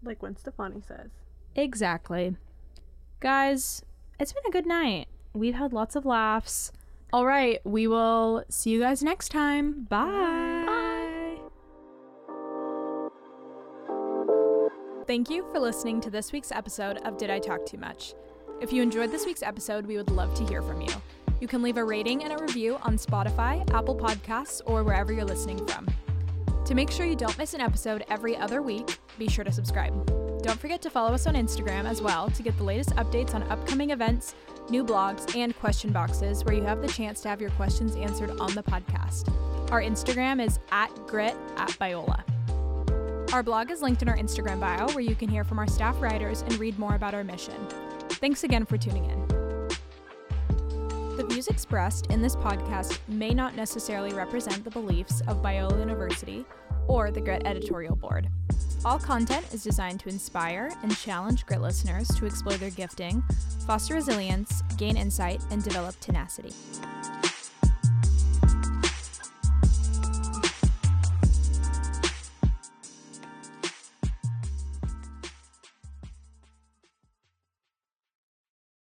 [0.02, 1.10] like when stefani says
[1.54, 2.36] Exactly.
[3.20, 3.82] Guys,
[4.18, 5.08] it's been a good night.
[5.34, 6.72] We've had lots of laughs.
[7.12, 9.84] All right, we will see you guys next time.
[9.84, 10.06] Bye.
[10.06, 10.59] Bye.
[15.10, 18.14] Thank you for listening to this week's episode of Did I Talk Too Much?
[18.60, 20.92] If you enjoyed this week's episode, we would love to hear from you.
[21.40, 25.24] You can leave a rating and a review on Spotify, Apple Podcasts, or wherever you're
[25.24, 25.88] listening from.
[26.64, 29.92] To make sure you don't miss an episode every other week, be sure to subscribe.
[30.44, 33.42] Don't forget to follow us on Instagram as well to get the latest updates on
[33.50, 34.36] upcoming events,
[34.68, 38.30] new blogs, and question boxes where you have the chance to have your questions answered
[38.38, 39.28] on the podcast.
[39.72, 42.22] Our Instagram is at grit at Biola.
[43.32, 46.00] Our blog is linked in our Instagram bio where you can hear from our staff
[46.02, 47.54] writers and read more about our mission.
[48.08, 49.26] Thanks again for tuning in.
[51.16, 56.44] The views expressed in this podcast may not necessarily represent the beliefs of Biola University
[56.88, 58.28] or the Grit editorial board.
[58.84, 63.22] All content is designed to inspire and challenge Grit listeners to explore their gifting,
[63.64, 66.52] foster resilience, gain insight, and develop tenacity.